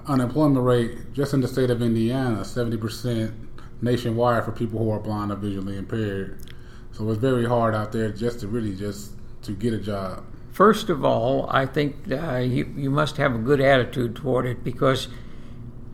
unemployment 0.07 0.65
rate 0.65 1.11
just 1.11 1.33
in 1.33 1.41
the 1.41 1.47
state 1.49 1.69
of 1.69 1.81
Indiana 1.81 2.37
70% 2.37 3.33
nationwide 3.81 4.45
for 4.45 4.53
people 4.53 4.79
who 4.79 4.91
are 4.91 4.99
blind 5.01 5.29
or 5.29 5.35
visually 5.35 5.75
impaired. 5.75 6.39
So 6.93 7.09
it's 7.09 7.19
very 7.19 7.45
hard 7.45 7.75
out 7.75 7.91
there 7.91 8.13
just 8.13 8.39
to 8.39 8.47
really 8.47 8.77
just 8.77 9.11
to 9.41 9.51
get 9.51 9.73
a 9.73 9.77
job 9.77 10.23
First 10.59 10.89
of 10.89 11.05
all, 11.05 11.47
I 11.49 11.65
think 11.65 12.11
uh, 12.11 12.39
you, 12.39 12.69
you 12.75 12.89
must 12.89 13.15
have 13.15 13.33
a 13.33 13.37
good 13.37 13.61
attitude 13.61 14.17
toward 14.17 14.45
it 14.45 14.61
because 14.61 15.07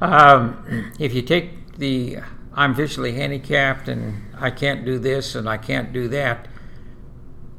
um, 0.02 0.92
if 0.98 1.14
you 1.14 1.22
take 1.22 1.78
the 1.78 2.18
I'm 2.52 2.74
visually 2.74 3.12
handicapped 3.12 3.88
and 3.88 4.24
I 4.36 4.50
can't 4.50 4.84
do 4.84 4.98
this 4.98 5.36
and 5.36 5.48
I 5.48 5.58
can't 5.58 5.94
do 5.94 6.08
that, 6.08 6.48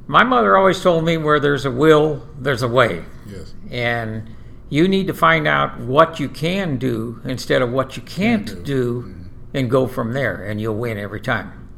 my 0.09 0.25
mother 0.25 0.57
always 0.57 0.83
told 0.83 1.05
me 1.05 1.17
where 1.17 1.39
there's 1.39 1.65
a 1.65 1.71
will, 1.71 2.29
there's 2.41 2.63
a 2.63 2.69
way. 2.69 3.05
Yes. 3.25 3.55
And 3.71 4.29
you 4.69 4.89
need 4.89 5.07
to 5.07 5.15
find 5.15 5.47
out 5.47 5.79
what 5.79 6.19
you 6.19 6.29
can 6.29 6.77
do 6.77 7.21
instead 7.25 7.63
of 7.63 7.71
what 7.71 7.97
you 7.97 8.03
can't 8.03 8.47
do, 8.47 8.65
do 8.65 9.03
mm-hmm. 9.03 9.57
and 9.57 9.71
go 9.71 9.87
from 9.87 10.13
there, 10.13 10.43
and 10.43 10.61
you'll 10.61 10.75
win 10.75 10.99
every 10.99 11.21
time. 11.21 11.69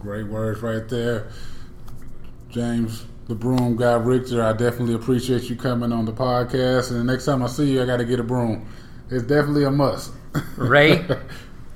Great 0.00 0.26
words 0.26 0.62
right 0.62 0.88
there, 0.88 1.30
James 2.50 3.06
the 3.28 3.34
broom 3.34 3.76
guy 3.76 3.94
Richter. 3.94 4.42
I 4.42 4.52
definitely 4.52 4.94
appreciate 4.94 5.44
you 5.44 5.56
coming 5.56 5.92
on 5.92 6.04
the 6.04 6.12
podcast. 6.12 6.90
And 6.90 7.00
the 7.00 7.04
next 7.04 7.26
time 7.26 7.42
I 7.42 7.46
see 7.46 7.72
you, 7.72 7.82
I 7.82 7.86
got 7.86 7.98
to 7.98 8.04
get 8.04 8.18
a 8.20 8.24
broom. 8.24 8.66
It's 9.10 9.22
definitely 9.22 9.64
a 9.64 9.70
must. 9.70 10.12
Ray, 10.56 11.06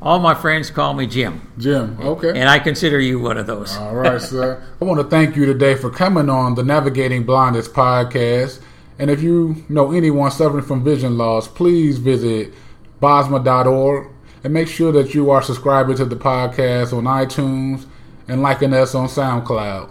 All 0.01 0.19
my 0.19 0.35
friends 0.35 0.71
call 0.71 0.95
me 0.95 1.07
Jim, 1.07 1.53
Jim. 1.59 1.97
Okay. 2.01 2.31
and 2.31 2.49
I 2.49 2.59
consider 2.59 2.99
you 2.99 3.21
one 3.21 3.39
of 3.39 3.47
those. 3.47 3.77
All 3.77 3.95
right, 3.95 4.21
sir. 4.21 4.63
I 4.81 4.85
want 4.85 5.01
to 5.01 5.07
thank 5.07 5.37
you 5.37 5.47
today 5.47 5.75
for 5.75 5.91
coming 5.91 6.29
on 6.29 6.55
the 6.55 6.63
Navigating 6.63 7.25
Blindness 7.25 7.69
podcast. 7.69 8.61
And 8.99 9.11
if 9.11 9.23
you 9.23 9.65
know 9.69 9.93
anyone 9.93 10.31
suffering 10.31 10.65
from 10.65 10.85
vision 10.85 11.17
loss, 11.17 11.49
please 11.49 11.99
visit 11.99 12.53
bosma.org 13.01 14.09
and 14.45 14.53
make 14.53 14.69
sure 14.69 14.93
that 14.93 15.15
you 15.15 15.31
are 15.31 15.43
subscribing 15.43 15.97
to 15.97 16.05
the 16.05 16.17
podcast 16.17 16.97
on 16.97 17.05
iTunes 17.05 17.87
and 18.29 18.43
liking 18.43 18.75
us 18.75 18.95
on 18.95 19.07
SoundCloud. 19.09 19.91